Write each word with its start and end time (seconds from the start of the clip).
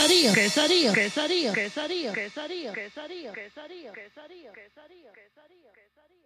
quesadilla, 0.00 0.32
quesadilla, 0.32 0.92
quesadilla, 0.92 1.52
quesadilla, 1.52 2.12
quesadilla, 2.12 2.72
quesadilla, 2.72 2.72
quesadilla, 2.72 3.32
quesadilla, 3.32 4.50
quesadilla, 4.54 5.10
quesadilla, 5.12 5.12
quesadilla, 5.12 6.20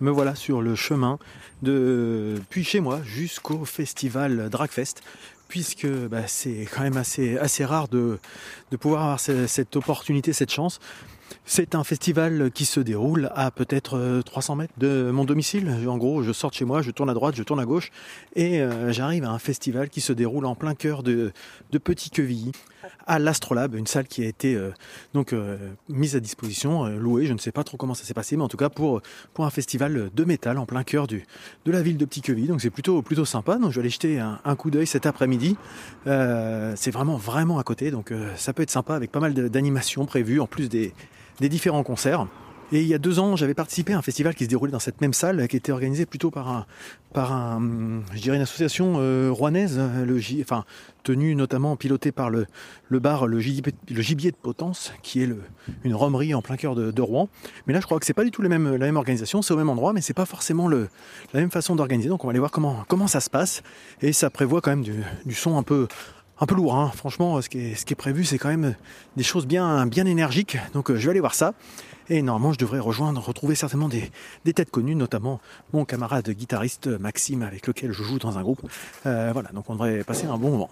Me 0.00 0.10
voilà 0.10 0.34
sur 0.34 0.60
le 0.60 0.74
chemin 0.74 1.18
depuis 1.62 2.64
chez 2.64 2.80
moi 2.80 3.00
jusqu'au 3.04 3.64
festival 3.64 4.50
Dragfest 4.50 5.02
puisque 5.46 5.86
bah, 5.86 6.26
c'est 6.26 6.66
quand 6.68 6.82
même 6.82 6.96
assez, 6.96 7.38
assez 7.38 7.64
rare 7.64 7.86
de, 7.86 8.18
de 8.72 8.76
pouvoir 8.76 9.02
avoir 9.02 9.20
cette 9.20 9.76
opportunité, 9.76 10.32
cette 10.32 10.50
chance. 10.50 10.80
C'est 11.46 11.74
un 11.74 11.84
festival 11.84 12.50
qui 12.50 12.64
se 12.64 12.80
déroule 12.80 13.30
à 13.34 13.50
peut-être 13.50 14.22
300 14.24 14.54
euh, 14.54 14.56
mètres 14.56 14.72
de 14.78 15.10
mon 15.10 15.24
domicile. 15.26 15.70
En 15.86 15.98
gros, 15.98 16.22
je 16.22 16.32
sors 16.32 16.48
de 16.48 16.54
chez 16.54 16.64
moi, 16.64 16.80
je 16.80 16.90
tourne 16.90 17.10
à 17.10 17.14
droite, 17.14 17.34
je 17.36 17.42
tourne 17.42 17.60
à 17.60 17.66
gauche, 17.66 17.90
et 18.34 18.62
euh, 18.62 18.92
j'arrive 18.92 19.24
à 19.24 19.30
un 19.30 19.38
festival 19.38 19.90
qui 19.90 20.00
se 20.00 20.14
déroule 20.14 20.46
en 20.46 20.54
plein 20.54 20.74
cœur 20.74 21.02
de, 21.02 21.32
de 21.70 21.78
Petit 21.78 22.08
Quevilly, 22.08 22.52
à 23.06 23.18
l'Astrolabe, 23.18 23.74
une 23.74 23.86
salle 23.86 24.06
qui 24.06 24.24
a 24.24 24.26
été 24.26 24.54
euh, 24.54 24.70
donc 25.12 25.34
mise 25.90 26.16
à 26.16 26.20
disposition, 26.20 26.86
louée. 26.86 27.26
Je 27.26 27.34
ne 27.34 27.38
sais 27.38 27.52
pas 27.52 27.62
trop 27.62 27.76
comment 27.76 27.94
ça 27.94 28.04
s'est 28.04 28.14
passé, 28.14 28.38
mais 28.38 28.42
en 28.42 28.48
tout 28.48 28.56
cas 28.56 28.70
pour 28.70 29.02
pour 29.34 29.44
un 29.44 29.50
festival 29.50 30.10
de 30.14 30.24
métal 30.24 30.56
en 30.56 30.64
plein 30.64 30.82
cœur 30.82 31.06
de 31.06 31.20
la 31.66 31.82
ville 31.82 31.98
de 31.98 32.06
Petit 32.06 32.22
Quevilly. 32.22 32.48
Donc 32.48 32.62
c'est 32.62 32.70
plutôt 32.70 33.02
plutôt 33.02 33.26
sympa. 33.26 33.58
Donc 33.58 33.70
je 33.70 33.74
vais 33.74 33.80
aller 33.80 33.90
jeter 33.90 34.18
un 34.18 34.56
coup 34.56 34.70
d'œil 34.70 34.86
cet 34.86 35.04
après-midi. 35.04 35.56
c'est 36.06 36.90
vraiment 36.90 37.18
vraiment 37.18 37.58
à 37.58 37.64
côté, 37.64 37.90
donc 37.90 38.14
ça 38.36 38.54
peut 38.54 38.62
être 38.62 38.70
sympa 38.70 38.94
avec 38.94 39.12
pas 39.12 39.20
mal 39.20 39.34
d'animations 39.34 40.06
prévues 40.06 40.40
en 40.40 40.46
plus 40.46 40.70
des 40.70 40.94
des 41.40 41.48
différents 41.48 41.82
concerts. 41.82 42.26
Et 42.72 42.80
il 42.80 42.88
y 42.88 42.94
a 42.94 42.98
deux 42.98 43.18
ans, 43.18 43.36
j'avais 43.36 43.54
participé 43.54 43.92
à 43.92 43.98
un 43.98 44.02
festival 44.02 44.34
qui 44.34 44.44
se 44.44 44.48
déroulait 44.48 44.72
dans 44.72 44.78
cette 44.78 45.00
même 45.00 45.12
salle, 45.12 45.46
qui 45.48 45.56
était 45.56 45.70
organisé 45.70 46.06
plutôt 46.06 46.30
par 46.30 46.48
un, 46.48 46.66
par 47.12 47.32
un, 47.32 48.02
je 48.14 48.20
dirais 48.20 48.36
une 48.36 48.42
association 48.42 48.94
euh, 48.96 49.30
rouennaise, 49.30 49.78
le 49.78 50.18
enfin 50.40 50.64
tenue 51.02 51.34
notamment 51.36 51.76
pilotée 51.76 52.10
par 52.10 52.30
le, 52.30 52.46
le 52.88 52.98
bar 52.98 53.26
le 53.26 53.38
gibier, 53.38 54.30
de 54.30 54.36
Potence, 54.36 54.92
qui 55.02 55.22
est 55.22 55.28
une 55.84 55.94
romerie 55.94 56.34
en 56.34 56.40
plein 56.40 56.56
cœur 56.56 56.74
de, 56.74 57.02
Rouen. 57.02 57.28
Mais 57.66 57.74
là, 57.74 57.80
je 57.80 57.84
crois 57.84 58.00
que 58.00 58.06
c'est 58.06 58.14
pas 58.14 58.24
du 58.24 58.30
tout 58.30 58.40
la 58.40 58.48
même, 58.48 58.96
organisation, 58.96 59.42
c'est 59.42 59.52
au 59.52 59.58
même 59.58 59.68
endroit, 59.68 59.92
mais 59.92 60.00
c'est 60.00 60.14
pas 60.14 60.26
forcément 60.26 60.66
le, 60.66 60.88
la 61.34 61.40
même 61.40 61.50
façon 61.50 61.76
d'organiser. 61.76 62.08
Donc 62.08 62.24
on 62.24 62.26
va 62.26 62.30
aller 62.30 62.38
voir 62.38 62.50
comment, 62.50 62.84
comment 62.88 63.06
ça 63.06 63.20
se 63.20 63.28
passe. 63.28 63.62
Et 64.00 64.12
ça 64.12 64.30
prévoit 64.30 64.62
quand 64.62 64.70
même 64.70 64.84
du 64.84 65.34
son 65.34 65.58
un 65.58 65.62
peu, 65.62 65.86
un 66.40 66.46
peu 66.46 66.54
lourd. 66.54 66.76
Hein. 66.76 66.90
Franchement, 66.94 67.40
ce 67.40 67.48
qui 67.48 67.58
est, 67.58 67.94
prévu, 67.94 68.24
c'est 68.24 68.38
quand 68.38 68.48
même 68.48 68.74
des 69.16 69.22
choses 69.22 69.46
bien, 69.46 69.88
énergiques. 69.90 70.58
Donc 70.72 70.90
euh, 70.90 70.96
je 70.96 71.04
vais 71.04 71.10
aller 71.10 71.20
voir 71.20 71.34
ça. 71.34 71.54
Et 72.08 72.20
normalement, 72.20 72.52
je 72.52 72.58
devrais 72.58 72.80
rejoindre, 72.80 73.20
retrouver 73.22 73.54
certainement 73.54 73.88
des, 73.88 74.52
têtes 74.52 74.70
connues, 74.70 74.94
notamment 74.94 75.40
mon 75.72 75.84
camarade 75.84 76.28
guitariste 76.30 76.86
Maxime, 76.86 77.42
avec 77.42 77.66
lequel 77.66 77.92
je 77.92 78.02
joue 78.02 78.18
dans 78.18 78.36
un 78.36 78.42
groupe. 78.42 78.60
Euh, 79.06 79.30
voilà, 79.32 79.50
donc 79.50 79.70
on 79.70 79.74
devrait 79.74 80.04
passer 80.04 80.26
un 80.26 80.36
bon 80.36 80.50
moment. 80.50 80.70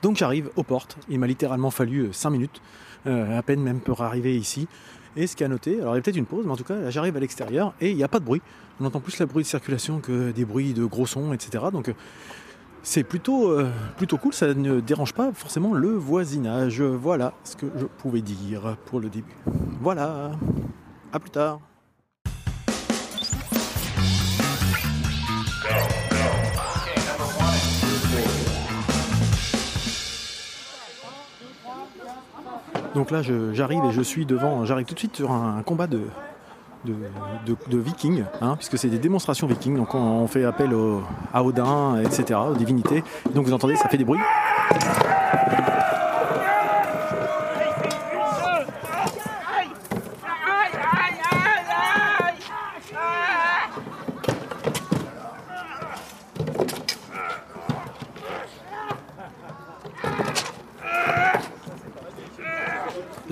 Donc 0.00 0.16
j'arrive 0.16 0.50
aux 0.56 0.64
portes. 0.64 0.96
Il 1.08 1.18
m'a 1.20 1.26
littéralement 1.26 1.70
fallu 1.70 2.08
5 2.12 2.28
euh, 2.28 2.32
minutes, 2.32 2.62
à 3.04 3.42
peine 3.42 3.60
même 3.60 3.80
pour 3.80 4.00
arriver 4.02 4.36
ici. 4.36 4.68
Et 5.16 5.26
ce 5.26 5.36
qui 5.36 5.44
a 5.44 5.48
noté, 5.48 5.80
alors 5.80 5.94
il 5.94 5.98
y 5.98 6.00
a 6.00 6.02
peut-être 6.02 6.16
une 6.16 6.26
pause, 6.26 6.46
mais 6.46 6.52
en 6.52 6.56
tout 6.56 6.64
cas, 6.64 6.90
j'arrive 6.90 7.16
à 7.16 7.20
l'extérieur 7.20 7.74
et 7.80 7.90
il 7.90 7.96
n'y 7.96 8.04
a 8.04 8.08
pas 8.08 8.18
de 8.18 8.24
bruit. 8.24 8.40
On 8.80 8.84
entend 8.86 9.00
plus 9.00 9.18
le 9.18 9.26
bruit 9.26 9.44
de 9.44 9.48
circulation 9.48 10.00
que 10.00 10.30
des 10.30 10.44
bruits 10.44 10.72
de 10.72 10.84
gros 10.84 11.06
sons, 11.06 11.32
etc. 11.32 11.64
Donc 11.72 11.90
euh, 11.90 11.94
c'est 12.82 13.04
plutôt, 13.04 13.50
euh, 13.50 13.70
plutôt 13.96 14.16
cool, 14.16 14.32
ça 14.32 14.54
ne 14.54 14.80
dérange 14.80 15.12
pas 15.12 15.32
forcément 15.32 15.74
le 15.74 15.90
voisinage. 15.90 16.80
Voilà 16.80 17.34
ce 17.44 17.56
que 17.56 17.66
je 17.76 17.84
pouvais 17.84 18.22
dire 18.22 18.76
pour 18.86 19.00
le 19.00 19.10
début. 19.10 19.34
Voilà, 19.80 20.32
à 21.12 21.20
plus 21.20 21.30
tard. 21.30 21.60
Donc 32.94 33.10
là, 33.10 33.22
j'arrive 33.52 33.84
et 33.84 33.92
je 33.92 34.02
suis 34.02 34.26
devant, 34.26 34.64
j'arrive 34.64 34.86
tout 34.86 34.94
de 34.94 34.98
suite 34.98 35.16
sur 35.16 35.32
un, 35.32 35.62
combat 35.62 35.86
de, 35.86 36.02
de, 36.84 37.78
vikings, 37.78 38.24
hein, 38.40 38.56
puisque 38.56 38.76
c'est 38.76 38.88
des 38.88 38.98
démonstrations 38.98 39.46
vikings. 39.46 39.76
Donc 39.76 39.94
on, 39.94 40.26
fait 40.26 40.44
appel 40.44 40.70
à 41.32 41.42
Odin, 41.42 41.98
etc., 41.98 42.38
aux 42.50 42.54
divinités. 42.54 43.02
donc 43.34 43.46
vous 43.46 43.52
entendez, 43.52 43.76
ça 43.76 43.88
fait 43.88 43.98
des 43.98 44.04
bruits. 44.04 44.20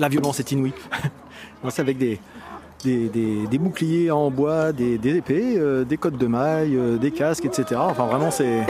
La 0.01 0.09
violence 0.09 0.39
est 0.39 0.51
inouïe. 0.51 0.73
c'est 1.69 1.81
avec 1.81 1.97
des, 1.97 2.19
boucliers 3.59 4.11
en 4.11 4.31
bois, 4.31 4.73
des, 4.73 4.95
épées, 5.15 5.53
euh, 5.57 5.85
des 5.85 5.97
cottes 5.97 6.17
de 6.17 6.27
mailles, 6.27 6.75
euh, 6.75 6.97
des 6.97 7.11
casques, 7.11 7.45
etc. 7.45 7.79
Enfin 7.79 8.05
vraiment 8.07 8.31
c'est. 8.31 8.65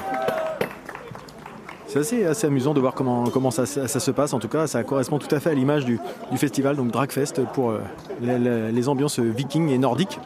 Assez, 1.94 2.25
amusant 2.46 2.74
de 2.74 2.80
voir 2.80 2.94
comment, 2.94 3.52
ça, 3.52 3.66
se 3.66 4.12
passe. 4.12 4.34
En 4.34 4.40
tout 4.40 4.47
cas, 4.47 4.66
ça 4.66 4.81
correspond 4.86 5.20
tout 5.20 5.34
à 5.36 5.41
fait 5.41 5.50
à 5.50 5.53
l'image 5.53 5.84
du, 5.84 6.00
festival, 6.38 6.78
donc 6.78 6.90
Dragfest, 6.90 7.44
pour 7.53 7.72
euh, 7.72 7.81
les, 8.72 8.88
ambiances 8.88 9.20
vikings 9.20 9.68
et 9.68 9.78
nordiques. 9.78 10.18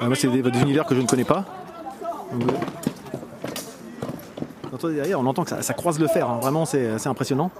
moi, 0.00 0.14
c'est 0.14 0.28
des, 0.28 0.60
univers 0.60 0.86
que 0.86 0.94
je 0.94 1.00
ne 1.00 1.08
connais 1.08 1.24
pas. 1.24 1.44
derrière, 4.84 5.18
on 5.18 5.26
entend 5.26 5.42
que 5.42 5.60
ça, 5.60 5.74
croise 5.74 5.98
le 5.98 6.06
fer. 6.06 6.30
Hein. 6.30 6.38
Vraiment, 6.40 6.64
c'est 6.64 7.08
impressionnant. 7.08 7.50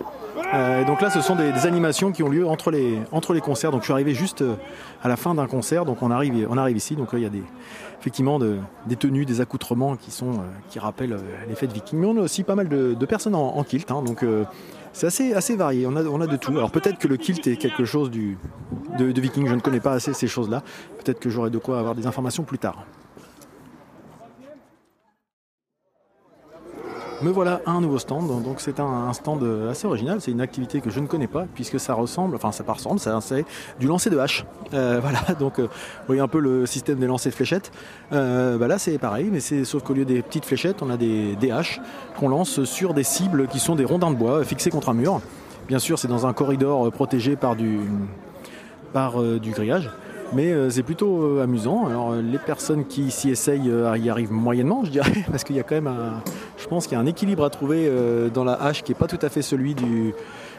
Euh, 0.55 0.85
donc 0.85 1.03
là, 1.03 1.11
ce 1.11 1.21
sont 1.21 1.37
des, 1.37 1.67
animations 1.67 2.11
qui 2.11 2.23
ont 2.23 2.29
lieu 2.29 2.47
entre 2.47 2.71
les, 2.71 2.99
entre 3.13 3.35
les 3.35 3.41
concerts. 3.41 3.71
Donc 3.71 3.83
je 3.83 3.87
suis 3.87 3.93
arrivé 3.93 4.15
juste 4.15 4.43
euh, 4.43 4.55
à 5.03 5.09
la 5.09 5.17
fin 5.17 5.35
d'un 5.35 5.47
concert, 5.47 5.85
donc 5.85 6.03
on 6.03 6.11
arrive, 6.11 6.47
on 6.51 6.57
arrive 6.57 6.77
ici. 6.77 6.97
Donc 6.97 7.11
il 7.13 7.21
y 7.21 7.27
a 7.27 7.29
des, 7.29 7.43
effectivement 8.01 8.39
des 8.39 8.97
tenues, 8.97 9.27
des 9.27 9.41
accoutrements 9.41 9.97
qui, 9.97 10.11
sont, 10.11 10.33
euh, 10.33 10.47
qui 10.71 10.79
rappellent 10.79 11.19
les 11.49 11.55
fêtes 11.55 11.73
vikings. 11.73 11.99
Mais 11.99 12.07
on 12.07 12.17
a 12.17 12.21
aussi 12.21 12.45
pas 12.45 12.55
mal 12.55 12.69
de, 12.69 12.95
personnes 13.07 13.35
en, 13.35 13.63
kilt. 13.63 13.91
Hein. 13.91 14.03
donc 14.03 14.25
c'est 14.93 15.07
assez, 15.07 15.35
assez 15.35 15.57
varié. 15.57 15.87
On 15.87 15.97
a, 15.97 16.05
on 16.05 16.21
a 16.21 16.27
de 16.27 16.37
tout. 16.37 16.53
Alors 16.53 16.71
peut-être 16.71 16.99
que 16.99 17.09
le 17.09 17.17
kilt 17.17 17.47
est 17.47 17.57
quelque 17.57 17.85
chose 17.85 18.11
du, 18.11 18.39
de, 18.99 19.13
de 19.13 19.21
viking. 19.21 19.47
Je 19.47 19.55
ne 19.55 19.61
connais 19.61 19.81
pas 19.81 19.93
assez 19.93 20.15
ces 20.15 20.29
choses-là. 20.29 20.63
Peut-être 21.05 21.21
que 21.21 21.29
j'aurai 21.29 21.51
de 21.51 21.59
quoi 21.59 21.79
avoir 21.79 21.95
des 21.95 22.07
informations 22.07 22.45
plus 22.45 22.59
tard. 22.59 22.85
Me 27.21 27.31
voilà 27.31 27.61
à 27.67 27.73
un 27.73 27.81
nouveau 27.81 27.99
stand, 27.99 28.29
donc 28.45 28.61
c'est 28.61 28.79
un, 28.79 29.13
stand 29.13 29.45
assez 29.69 29.89
original, 29.89 30.21
c'est 30.21 30.31
une 30.31 30.41
activité 30.41 30.81
que 30.81 30.89
je 30.89 31.01
ne 31.01 31.09
connais 31.09 31.27
pas 31.27 31.47
puisque 31.53 31.81
ça 31.81 31.93
ressemble, 31.95 32.37
enfin 32.37 32.53
ça 32.53 32.63
pas 32.63 32.75
ressemble, 32.75 33.01
c'est 33.01 33.45
du 33.81 33.89
lancer 33.89 34.09
de 34.09 34.19
hache. 34.19 34.45
Euh, 34.73 35.01
voilà, 35.03 35.19
donc 35.37 35.59
euh, 35.59 35.63
vous 35.65 36.07
voyez 36.07 36.21
un 36.21 36.29
peu 36.29 36.39
le 36.39 36.65
système 36.65 37.01
des 37.01 37.09
lancers 37.09 37.33
de 37.33 37.35
fléchettes. 37.35 37.73
Euh, 38.13 38.57
bah 38.57 38.69
là 38.69 38.79
c'est 38.79 38.99
pareil, 38.99 39.31
mais 39.33 39.41
c'est 39.41 39.65
sauf 39.65 39.83
qu'au 39.83 39.95
lieu 39.95 40.05
des 40.05 40.23
petites 40.23 40.45
fléchettes, 40.45 40.81
on 40.81 40.91
a 40.91 40.97
des, 40.97 41.51
haches 41.51 41.81
qu'on 42.21 42.29
lance 42.29 42.63
sur 42.63 42.95
des 42.95 43.03
cibles 43.03 43.49
qui 43.49 43.59
sont 43.59 43.75
des 43.75 43.85
rondins 43.85 44.13
de 44.13 44.17
bois 44.17 44.45
fixés 44.45 44.71
contre 44.71 44.91
un 44.91 44.95
mur. 44.95 45.21
Bien 45.67 45.81
sûr, 45.81 45.99
c'est 45.99 46.09
dans 46.09 46.25
un 46.25 46.33
corridor 46.33 46.89
protégé 46.93 47.35
par, 47.35 47.57
du 47.57 47.81
grillage. 48.95 49.91
Mais 50.33 50.53
euh, 50.53 50.69
c'est 50.71 50.83
plutôt 50.83 51.23
euh, 51.23 51.43
amusant. 51.43 51.87
Alors 51.87 52.13
euh, 52.13 52.23
les 52.23 52.39
personnes 52.39 52.87
qui 52.87 53.11
s'y 53.11 53.31
essayent 53.31 53.71
y 53.71 54.11
arrivent 54.11 54.33
moyennement, 54.33 54.85
je 54.85 54.91
dirais, 54.91 55.13
parce 55.31 55.45
qu'il 55.45 55.57
y 55.57 55.61
a 55.61 55.63
quand 55.63 55.75
même 55.75 55.87
un, 55.87 56.23
je 56.57 56.67
pense 56.67 56.87
qu'il 56.87 56.97
y 56.97 57.01
a 57.01 57.03
un 57.03 57.07
équilibre 57.07 57.45
à 57.45 57.51
trouver 57.51 57.91
dans 58.33 58.45
la 58.45 58.55
hache 58.55 58.83
qui 58.83 58.93
n'est 58.93 58.99
pas 58.99 59.07
tout 59.07 59.19
à 59.23 59.29
fait 59.29 59.43
celui 59.43 59.75
du 59.75 60.15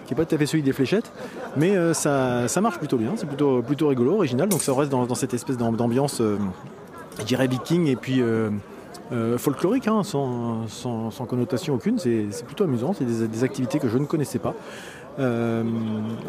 qui 0.05 0.13
est 0.13 0.17
pas 0.17 0.25
tout 0.25 0.33
à 0.33 0.37
fait 0.39 0.47
celui 0.47 0.63
des 0.63 0.73
fléchettes, 0.73 1.11
mais 1.55 1.75
ça, 1.93 2.47
ça, 2.47 2.61
marche 2.61 2.79
plutôt 2.79 2.97
bien, 2.97 3.13
c'est 3.15 3.27
plutôt, 3.27 3.61
plutôt 3.61 3.89
rigolo, 3.89 4.15
original, 4.15 4.49
donc 4.49 4.63
ça 4.63 4.73
reste 4.73 4.89
dans, 4.89 5.13
cette 5.13 5.35
espèce 5.35 5.55
d'ambiance, 5.57 6.19
je 7.19 7.23
dirais 7.25 7.47
viking 7.47 7.85
et 7.85 7.95
puis 7.95 8.23
folklorique, 9.37 9.87
hein, 9.87 10.01
sans, 10.03 10.67
sans, 10.67 11.25
connotation 11.27 11.75
aucune, 11.75 11.99
c'est 11.99 12.43
plutôt 12.43 12.63
amusant, 12.63 12.93
c'est 12.93 13.05
des, 13.05 13.27
des, 13.27 13.43
activités 13.43 13.77
que 13.77 13.87
je 13.87 13.99
ne 13.99 14.05
connaissais 14.05 14.39
pas. 14.39 14.55
Euh, 15.17 15.63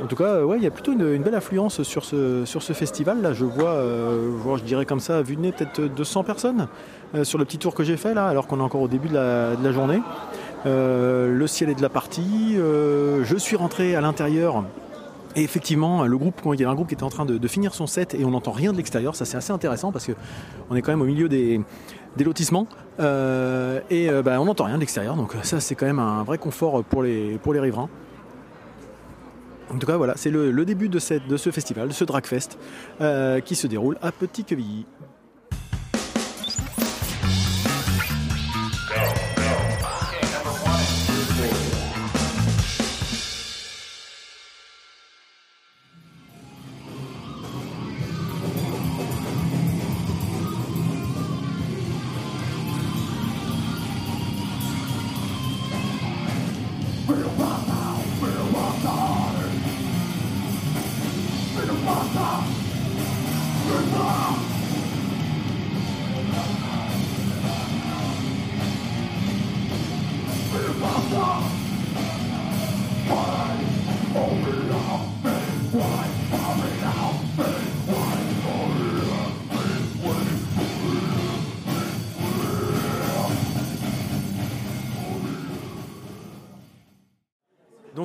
en 0.02 0.06
tout 0.06 0.16
cas, 0.16 0.44
ouais, 0.44 0.56
il 0.56 0.64
y 0.64 0.66
a 0.66 0.70
plutôt 0.70 0.92
une, 0.92 1.22
belle 1.22 1.34
affluence 1.34 1.82
sur 1.82 2.04
ce, 2.04 2.72
festival. 2.72 3.22
Là, 3.22 3.32
je 3.32 3.44
vois, 3.44 3.70
euh, 3.70 4.56
je 4.56 4.62
dirais 4.62 4.86
comme 4.86 5.00
ça, 5.00 5.18
à 5.18 5.22
vue 5.22 5.36
de 5.36 5.42
nez, 5.42 5.52
peut-être 5.52 5.80
200 5.80 6.24
personnes 6.24 6.68
euh, 7.14 7.24
sur 7.24 7.38
le 7.38 7.44
petit 7.44 7.58
tour 7.58 7.74
que 7.74 7.84
j'ai 7.84 7.96
fait 7.96 8.14
là, 8.14 8.26
alors 8.26 8.46
qu'on 8.46 8.58
est 8.58 8.62
encore 8.62 8.82
au 8.82 8.88
début 8.88 9.08
de 9.08 9.14
la, 9.14 9.72
journée. 9.72 10.02
le 10.64 11.46
ciel 11.46 11.70
est 11.70 11.74
de 11.74 11.82
la 11.82 11.88
partie. 11.88 12.56
je 12.56 13.36
suis 13.38 13.56
rentré 13.56 13.94
à 13.94 14.00
l'intérieur. 14.00 14.64
Et 15.36 15.44
effectivement, 15.44 16.04
le 16.06 16.18
groupe, 16.18 16.40
il 16.54 16.60
y 16.60 16.64
a 16.64 16.70
un 16.70 16.74
groupe 16.74 16.88
qui 16.88 16.94
était 16.94 17.04
en 17.04 17.08
train 17.08 17.24
de, 17.24 17.48
finir 17.48 17.72
son 17.72 17.86
set 17.86 18.14
et 18.14 18.24
on 18.24 18.30
n'entend 18.30 18.50
rien 18.50 18.72
de 18.72 18.76
l'extérieur. 18.76 19.14
Ça, 19.14 19.24
c'est 19.24 19.36
assez 19.36 19.52
intéressant 19.52 19.92
parce 19.92 20.06
qu'on 20.06 20.74
est 20.74 20.82
quand 20.82 20.90
même 20.90 21.02
au 21.02 21.06
milieu 21.06 21.28
des, 21.28 21.60
lotissements 22.18 22.66
et 22.98 24.10
bah, 24.24 24.40
on 24.40 24.46
n'entend 24.46 24.64
rien 24.64 24.74
de 24.74 24.80
l'extérieur. 24.80 25.14
Donc 25.14 25.34
ça, 25.42 25.60
c'est 25.60 25.76
quand 25.76 25.86
même 25.86 26.00
un 26.00 26.24
vrai 26.24 26.38
confort 26.38 26.82
pour 26.82 27.02
les 27.04 27.38
riverains. 27.46 27.88
En 29.72 29.78
tout 29.78 29.86
cas, 29.86 29.96
voilà, 29.96 30.14
c'est 30.16 30.30
le, 30.30 30.64
début 30.64 30.88
de, 30.88 30.98
cette, 30.98 31.26
de, 31.28 31.36
ce 31.36 31.50
festival, 31.50 31.88
de 31.88 31.92
ce 31.92 32.04
Dragfest, 32.04 32.58
euh, 33.00 33.40
qui 33.40 33.54
se 33.54 33.66
déroule 33.66 33.96
à 34.02 34.10
Petit 34.10 34.44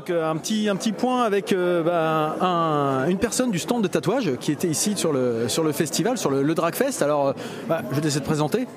euh, 0.09 0.29
un 0.29 0.35
petit, 0.37 0.69
un 0.69 0.75
petit 0.75 0.91
point 0.91 1.23
avec 1.23 1.51
euh, 1.53 1.83
bah, 1.83 2.35
un- 2.45 3.07
une 3.09 3.17
personne 3.17 3.51
du 3.51 3.59
stand 3.59 3.81
de 3.83 3.87
tatouage 3.87 4.31
qui 4.39 4.51
était 4.51 4.67
ici 4.67 4.93
sur 4.95 5.11
le, 5.13 5.47
sur 5.47 5.63
le 5.63 5.71
festival, 5.71 6.17
sur 6.17 6.29
le, 6.31 6.53
Dragfest. 6.55 7.01
Alors, 7.01 7.27
euh, 7.29 7.33
bah, 7.67 7.81
je 7.89 7.95
vais 7.95 8.01
te 8.01 8.05
laisser 8.05 8.19
te 8.21 8.25
présenter. 8.25 8.67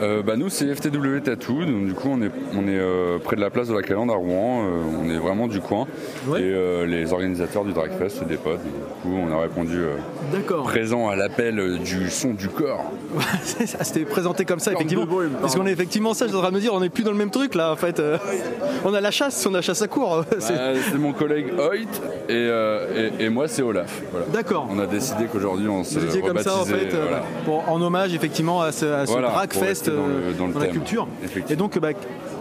Euh, 0.00 0.22
bah, 0.22 0.36
nous, 0.36 0.48
c'est 0.48 0.72
FTW 0.74 1.20
Tattoo. 1.22 1.64
Donc, 1.64 1.86
du 1.86 1.94
coup, 1.94 2.08
on 2.10 2.22
est, 2.22 2.30
on 2.54 2.66
est 2.66 2.78
euh, 2.78 3.18
près 3.18 3.36
de 3.36 3.40
la 3.40 3.50
place 3.50 3.68
de 3.68 3.74
la 3.74 3.82
Calandre 3.82 4.12
à 4.12 4.16
Rouen. 4.16 4.64
Euh, 4.64 4.82
on 5.04 5.10
est 5.10 5.18
vraiment 5.18 5.46
du 5.48 5.60
coin. 5.60 5.86
Ouais. 6.26 6.40
Et 6.40 6.44
euh, 6.44 6.86
les 6.86 7.12
organisateurs 7.12 7.64
du 7.64 7.72
Dragfest, 7.72 8.08
c'est 8.20 8.28
des 8.28 8.36
potes. 8.36 8.60
Du 8.62 9.10
coup, 9.10 9.16
on 9.16 9.32
a 9.36 9.40
répondu 9.40 9.76
euh, 9.78 10.60
présent 10.64 11.08
à 11.08 11.16
l'appel 11.16 11.78
du 11.78 12.10
son 12.10 12.32
du 12.34 12.48
corps. 12.48 12.90
Ça 13.66 13.84
s'était 13.84 14.04
présenté 14.04 14.44
comme 14.44 14.58
ça, 14.60 14.72
effectivement. 14.72 15.06
Parce 15.40 15.54
qu'on 15.56 15.66
est 15.66 15.72
effectivement 15.72 16.14
ça, 16.14 16.26
je 16.26 16.32
voudrais 16.32 16.50
me 16.50 16.60
dire, 16.60 16.72
on 16.74 16.80
n'est 16.80 16.88
plus 16.88 17.02
dans 17.02 17.10
le 17.10 17.16
même 17.16 17.30
truc 17.30 17.54
là, 17.54 17.72
en 17.72 17.76
fait. 17.76 17.98
euh, 18.00 18.16
on 18.84 18.94
a 18.94 19.00
la 19.00 19.10
chasse, 19.10 19.46
on 19.50 19.54
a 19.54 19.60
chasse 19.62 19.82
à 19.82 19.88
court. 19.88 20.24
c'est- 20.38 20.52
Bah, 20.54 20.72
c'est 20.90 20.98
mon 20.98 21.12
collègue 21.12 21.46
Hoyt 21.58 21.80
et, 22.28 22.32
euh, 22.32 23.10
et, 23.18 23.24
et 23.24 23.28
moi, 23.28 23.48
c'est 23.48 23.62
Olaf. 23.62 24.02
Voilà. 24.10 24.26
D'accord. 24.32 24.68
On 24.70 24.78
a 24.78 24.86
décidé 24.86 25.24
qu'aujourd'hui, 25.30 25.68
on 25.68 25.84
se 25.84 25.98
étiez 25.98 26.20
comme 26.22 26.38
ça 26.38 26.54
en 26.56 26.60
rebaptisait, 26.62 26.90
fait, 26.90 26.96
euh, 26.96 27.02
voilà. 27.08 27.22
pour- 27.44 27.68
en 27.68 27.80
hommage 27.82 28.14
effectivement 28.14 28.60
à 28.62 28.72
ce, 28.72 28.86
à 28.86 29.06
ce 29.06 29.12
Voilà, 29.12 29.28
pour 29.28 29.36
Dragfest 29.36 29.89
dans 29.96 30.06
le- 30.06 30.12
euh, 30.14 30.32
dans 30.38 30.46
le 30.46 30.52
la 30.60 30.66
culture. 30.68 31.06
Et 31.48 31.56
donc, 31.56 31.78
bah, 31.78 31.88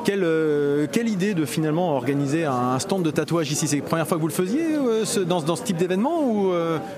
quelle, 0.06 0.24
euh, 0.24 0.88
quelle 0.92 1.08
idée 1.10 1.34
de 1.34 1.46
finalement 1.46 1.94
organiser 1.96 2.46
un 2.46 2.80
stand 2.80 3.04
de 3.04 3.12
tatouage 3.12 3.52
ici? 3.52 3.68
C'est 3.68 3.78
la 3.78 3.84
première 3.84 4.08
fois 4.08 4.18
que 4.18 4.22
vous 4.22 4.28
le 4.28 4.34
faisiez 4.34 4.76
euh, 4.76 5.06
ce- 5.06 5.20
dans, 5.20 5.42
dans 5.42 5.56
ce 5.56 5.64
type 5.64 5.78
d'événement 5.78 6.22
ou 6.24 6.52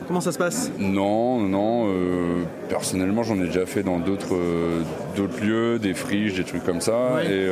comment 0.08 0.22
ça 0.22 0.32
se 0.32 0.38
passe? 0.38 0.72
Non, 0.80 1.40
non. 1.40 1.88
personnellement, 2.70 3.24
j'en 3.24 3.36
ai 3.36 3.46
déjà 3.48 3.66
fait 3.66 3.84
dans 3.84 4.00
d'autres 4.00 4.36
d'autres 5.16 5.44
lieux, 5.44 5.80
des 5.80 5.94
friches, 5.94 6.36
des 6.36 6.44
trucs 6.44 6.64
comme 6.64 6.82
ça. 6.82 7.16
Ouais. 7.16 7.26
Et, 7.28 7.46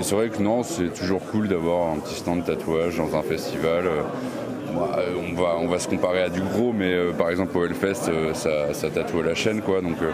et 0.00 0.02
c'est 0.02 0.14
vrai 0.14 0.28
que 0.28 0.40
non, 0.42 0.62
c'est 0.62 0.92
toujours 0.94 1.20
cool 1.32 1.48
d'avoir 1.48 1.92
un 1.92 1.98
petit 1.98 2.14
stand 2.14 2.40
de 2.42 2.46
tatouage 2.46 2.96
dans 2.98 3.16
un 3.16 3.22
festival. 3.22 3.84
Euh, 4.98 5.14
on, 5.30 5.40
va, 5.40 5.56
on 5.58 5.68
va 5.68 5.78
se 5.78 5.88
comparer 5.88 6.22
à 6.22 6.28
du 6.28 6.40
gros, 6.40 6.72
mais 6.72 6.92
euh, 6.92 7.12
par 7.12 7.30
exemple 7.30 7.56
au 7.58 7.64
Hellfest, 7.64 8.08
euh, 8.08 8.34
ça, 8.34 8.72
ça 8.72 8.90
tatoue 8.90 9.20
à 9.20 9.24
la 9.24 9.34
chaîne. 9.34 9.60
Quoi. 9.62 9.80
Donc 9.80 9.96
euh, 10.02 10.10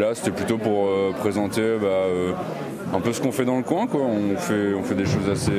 là, 0.00 0.14
c'était 0.14 0.30
plutôt 0.30 0.58
pour 0.58 0.88
présenter 1.18 1.76
bah, 1.80 2.96
un 2.96 3.00
peu 3.00 3.12
ce 3.12 3.20
qu'on 3.20 3.32
fait 3.32 3.44
dans 3.44 3.56
le 3.56 3.62
coin. 3.64 3.86
Quoi. 3.86 4.00
On, 4.02 4.36
fait, 4.36 4.74
on 4.74 4.82
fait 4.82 4.94
des 4.94 5.06
choses 5.06 5.28
assez. 5.30 5.52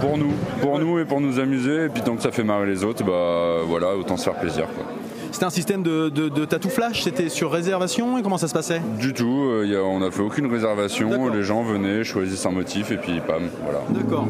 pour 0.00 0.16
nous, 0.16 0.32
pour 0.60 0.78
nous 0.78 0.98
et 0.98 1.04
pour 1.04 1.20
nous 1.20 1.38
amuser, 1.38 1.84
et 1.84 1.88
puis 1.88 2.02
tant 2.02 2.16
que 2.16 2.22
ça 2.22 2.30
fait 2.32 2.44
marrer 2.44 2.66
les 2.66 2.84
autres, 2.84 3.04
bah 3.04 3.62
voilà, 3.66 3.94
autant 3.96 4.16
se 4.16 4.24
faire 4.24 4.38
plaisir. 4.38 4.64
Quoi. 4.74 4.84
C'était 5.32 5.44
un 5.44 5.50
système 5.50 5.82
de, 5.82 6.08
de, 6.08 6.28
de 6.28 6.44
tatou 6.44 6.68
flash? 6.68 7.02
C'était 7.02 7.28
sur 7.28 7.52
réservation? 7.52 8.18
Et 8.18 8.22
comment 8.22 8.36
ça 8.38 8.48
se 8.48 8.52
passait? 8.54 8.80
Du 8.98 9.12
tout, 9.12 9.48
euh, 9.48 9.64
y 9.66 9.76
a- 9.76 9.82
on 9.82 10.00
n'a 10.00 10.10
fait 10.10 10.22
aucune 10.22 10.50
réservation, 10.50 11.28
les 11.28 11.42
gens 11.44 11.62
venaient, 11.62 12.02
choisissent 12.02 12.44
un 12.46 12.50
motif 12.50 12.90
et 12.90 12.96
puis 12.96 13.20
pam, 13.26 13.42
voilà. 13.62 13.80
D'accord. 13.90 14.26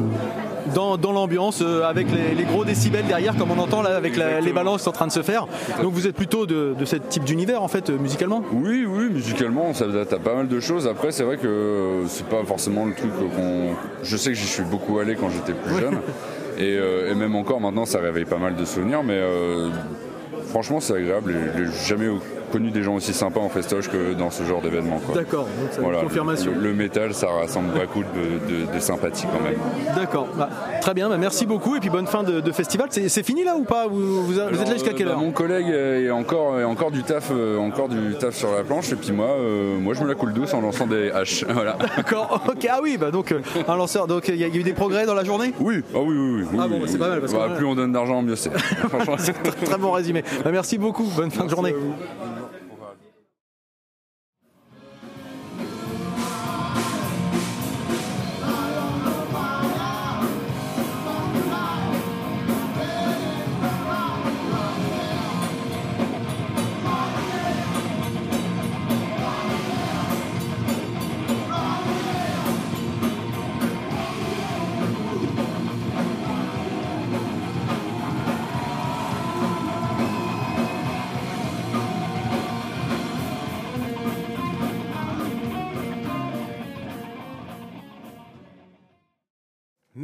Dans, 0.75 0.97
dans 0.97 1.11
l'ambiance, 1.11 1.61
euh, 1.61 1.83
avec 1.83 2.07
les, 2.11 2.35
les 2.35 2.43
gros 2.43 2.63
décibels 2.63 3.05
derrière, 3.07 3.35
comme 3.35 3.49
on 3.51 3.57
entend 3.59 3.81
là, 3.81 3.95
avec 3.95 4.15
la- 4.15 4.39
les 4.41 4.53
balances 4.53 4.85
en 4.85 4.91
train 4.91 5.07
de 5.07 5.11
se 5.11 5.21
faire. 5.23 5.47
Donc 5.81 5.93
vous 5.93 6.05
êtes 6.07 6.15
plutôt 6.15 6.45
de, 6.45 6.75
de 6.77 6.85
ce 6.85 6.95
type 6.97 7.23
d'univers 7.23 7.63
en 7.63 7.67
fait, 7.67 7.89
euh, 7.89 7.97
musicalement 7.97 8.43
Oui, 8.53 8.85
oui, 8.87 9.09
musicalement, 9.11 9.73
ça 9.73 9.87
date 9.87 10.13
à 10.13 10.19
pas 10.19 10.35
mal 10.35 10.47
de 10.47 10.59
choses. 10.59 10.87
Après, 10.87 11.11
c'est 11.11 11.23
vrai 11.23 11.37
que 11.37 12.03
c'est 12.07 12.27
pas 12.27 12.43
forcément 12.45 12.85
le 12.85 12.93
truc 12.93 13.09
qu'on. 13.35 13.69
Je 14.03 14.17
sais 14.17 14.29
que 14.29 14.35
j'y 14.35 14.45
suis 14.47 14.63
beaucoup 14.63 14.99
allé 14.99 15.15
quand 15.15 15.29
j'étais 15.29 15.53
plus 15.53 15.79
jeune. 15.79 15.97
Et, 16.57 16.77
euh, 16.77 17.11
et 17.11 17.15
même 17.15 17.35
encore 17.35 17.59
maintenant, 17.59 17.85
ça 17.85 17.99
réveille 17.99 18.25
pas 18.25 18.37
mal 18.37 18.55
de 18.55 18.65
souvenirs, 18.65 19.01
mais 19.03 19.17
euh, 19.17 19.69
franchement, 20.49 20.79
c'est 20.79 20.93
agréable. 20.93 21.33
Et 21.33 21.65
J'ai 21.65 21.87
jamais 21.95 22.07
connu 22.51 22.69
des 22.71 22.83
gens 22.83 22.95
aussi 22.95 23.13
sympas 23.13 23.39
en 23.39 23.49
festoche 23.49 23.89
que 23.89 24.13
dans 24.13 24.29
ce 24.29 24.43
genre 24.43 24.61
d'événement. 24.61 24.99
D'accord, 25.15 25.45
donc 25.45 25.69
c'est 25.71 25.81
Voilà, 25.81 25.99
une 25.99 26.03
confirmation. 26.05 26.51
Le, 26.55 26.61
le 26.61 26.73
métal, 26.73 27.13
ça 27.13 27.27
rassemble 27.29 27.69
beaucoup 27.73 27.99
de, 28.03 28.65
de, 28.65 28.73
de 28.73 28.79
sympathie 28.79 29.25
quand 29.31 29.43
même. 29.43 29.57
D'accord, 29.95 30.27
Bah, 30.37 30.49
très 30.81 30.93
bien, 30.93 31.09
bah, 31.09 31.17
merci 31.17 31.45
beaucoup 31.45 31.75
et 31.75 31.79
puis 31.79 31.89
bonne 31.89 32.07
fin 32.07 32.23
de, 32.23 32.39
de 32.41 32.51
festival. 32.51 32.87
C'est 32.91 33.23
fini 33.23 33.43
là 33.43 33.55
ou 33.55 33.63
pas 33.63 33.87
vous, 33.87 34.39
êtes 34.39 34.51
là 34.67 34.73
jusqu'à 34.73 34.91
euh, 34.91 34.93
quelle 34.95 35.07
bah, 35.07 35.13
heure 35.13 35.19
Mon 35.19 35.31
collègue 35.31 35.67
est 35.69 36.09
encore, 36.11 36.59
est 36.59 36.63
encore 36.63 36.91
du 36.91 37.03
taf, 37.03 37.29
euh, 37.31 37.57
encore 37.57 37.89
du 37.89 38.15
taf 38.19 38.35
sur 38.35 38.51
la 38.51 38.63
planche, 38.63 38.91
et 38.91 38.95
puis 38.95 39.11
moi, 39.11 39.27
euh, 39.27 39.77
moi 39.79 39.93
je 39.93 40.01
me 40.03 40.07
la 40.07 40.15
coule 40.15 40.33
douce 40.33 40.53
en 40.53 40.61
lançant 40.61 40.87
des 40.87 41.11
haches. 41.11 41.45
Voilà. 41.61 41.77
D'accord, 41.97 42.43
ok, 42.47 42.67
ah 42.71 42.79
oui, 42.81 42.97
bah 42.97 43.11
donc 43.11 43.31
euh, 43.31 43.39
un 43.67 43.75
lanceur, 43.75 44.07
donc 44.07 44.27
il 44.29 44.35
y, 44.35 44.43
a 44.43 44.47
il 44.47 44.55
y 44.55 44.57
a 44.57 44.61
eu 44.61 44.63
des 44.63 44.73
progrès 44.73 45.05
dans 45.05 45.13
la 45.13 45.23
journée 45.23 45.53
Oui, 45.59 45.83
ah 45.93 45.99
oui, 45.99 46.15
oui, 46.17 46.33
oui. 46.41 46.45
oui, 46.51 46.59
Ah 46.61 46.67
bon, 46.67 46.75
oui, 46.77 46.81
c'est 46.87 46.93
oui. 46.93 46.99
pas 46.99 47.09
mal, 47.09 47.19
parce 47.21 47.33
que- 47.33 47.55
plus 47.57 47.65
on 47.65 47.75
donne 47.75 47.91
d'argent, 47.91 48.21
mieux 48.21 48.35
c'est. 48.35 48.51
Franchement, 48.89 49.15
c'est- 49.19 49.33
Très, 49.33 49.65
très 49.65 49.77
bon 49.77 49.91
résumé. 49.91 50.23
Merci 50.51 50.77
beaucoup, 50.77 51.05
bonne 51.15 51.31
fin 51.31 51.45
de 51.45 51.49
journée. 51.49 51.73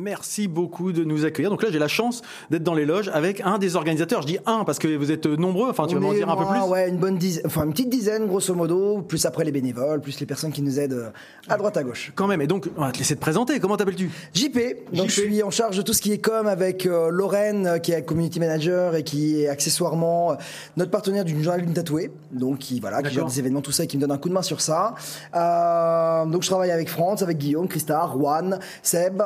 Merci 0.07 0.47
beaucoup 0.47 0.93
de 0.93 1.03
nous 1.03 1.25
accueillir. 1.25 1.49
Donc 1.49 1.63
là, 1.63 1.69
j'ai 1.69 1.79
la 1.79 1.89
chance 1.89 2.21
d'être 2.49 2.63
dans 2.63 2.73
les 2.73 2.85
loges 2.85 3.09
avec 3.13 3.41
un 3.41 3.57
des 3.57 3.75
organisateurs. 3.75 4.21
Je 4.21 4.27
dis 4.27 4.37
un 4.45 4.63
parce 4.63 4.79
que 4.79 4.95
vous 4.95 5.11
êtes 5.11 5.25
nombreux. 5.25 5.69
Enfin, 5.69 5.85
tu 5.85 5.95
vas 5.95 6.01
m'en 6.01 6.13
dire 6.13 6.29
un 6.29 6.37
peu 6.37 6.45
plus? 6.45 6.61
Ouais, 6.61 6.87
une 6.87 6.97
bonne 6.97 7.17
dizaine, 7.17 7.43
enfin 7.45 7.65
une 7.65 7.71
petite 7.71 7.89
dizaine 7.89 8.25
grosso 8.25 8.53
modo, 8.53 9.01
plus 9.01 9.25
après 9.25 9.43
les 9.43 9.51
bénévoles, 9.51 9.99
plus 9.99 10.19
les 10.19 10.25
personnes 10.25 10.53
qui 10.53 10.61
nous 10.61 10.79
aident 10.79 10.93
euh, 10.93 11.09
à 11.49 11.57
droite 11.57 11.75
à 11.75 11.83
gauche. 11.83 12.13
Quand 12.15 12.27
même. 12.27 12.41
Et 12.41 12.47
donc, 12.47 12.69
on 12.77 12.81
va 12.81 12.91
te 12.91 12.99
laisser 12.99 13.15
te 13.15 13.21
présenter. 13.21 13.59
Comment 13.59 13.75
t'appelles-tu? 13.75 14.09
JP, 14.33 14.93
donc 14.93 15.09
je 15.09 15.21
suis 15.21 15.43
en 15.43 15.51
charge 15.51 15.77
de 15.77 15.81
tout 15.81 15.93
ce 15.93 16.01
qui 16.01 16.13
est 16.13 16.17
com 16.19 16.47
avec 16.47 16.85
euh, 16.85 17.09
Lorraine 17.09 17.67
euh, 17.67 17.77
qui 17.79 17.91
est 17.91 18.01
community 18.03 18.39
manager 18.39 18.95
et 18.95 19.03
qui 19.03 19.41
est 19.41 19.47
accessoirement 19.47 20.31
euh, 20.31 20.35
notre 20.75 20.91
partenaire 20.91 21.25
d'une 21.25 21.41
journée 21.43 21.63
d'une 21.63 21.73
tatouée, 21.73 22.11
donc 22.31 22.59
qui 22.59 22.79
voilà, 22.79 23.01
qui 23.01 23.13
gère 23.13 23.25
des 23.25 23.39
événements 23.39 23.61
tout 23.61 23.71
ça 23.71 23.83
et 23.83 23.87
qui 23.87 23.97
me 23.97 24.01
donne 24.01 24.11
un 24.11 24.17
coup 24.17 24.29
de 24.29 24.33
main 24.33 24.41
sur 24.41 24.61
ça. 24.61 24.95
Euh, 25.35 26.25
donc 26.25 26.43
je 26.43 26.47
travaille 26.47 26.71
avec 26.71 26.89
France, 26.89 27.21
avec 27.21 27.37
Guillaume, 27.37 27.67
Christa, 27.67 28.09
Juan, 28.13 28.59
Seb, 28.83 29.21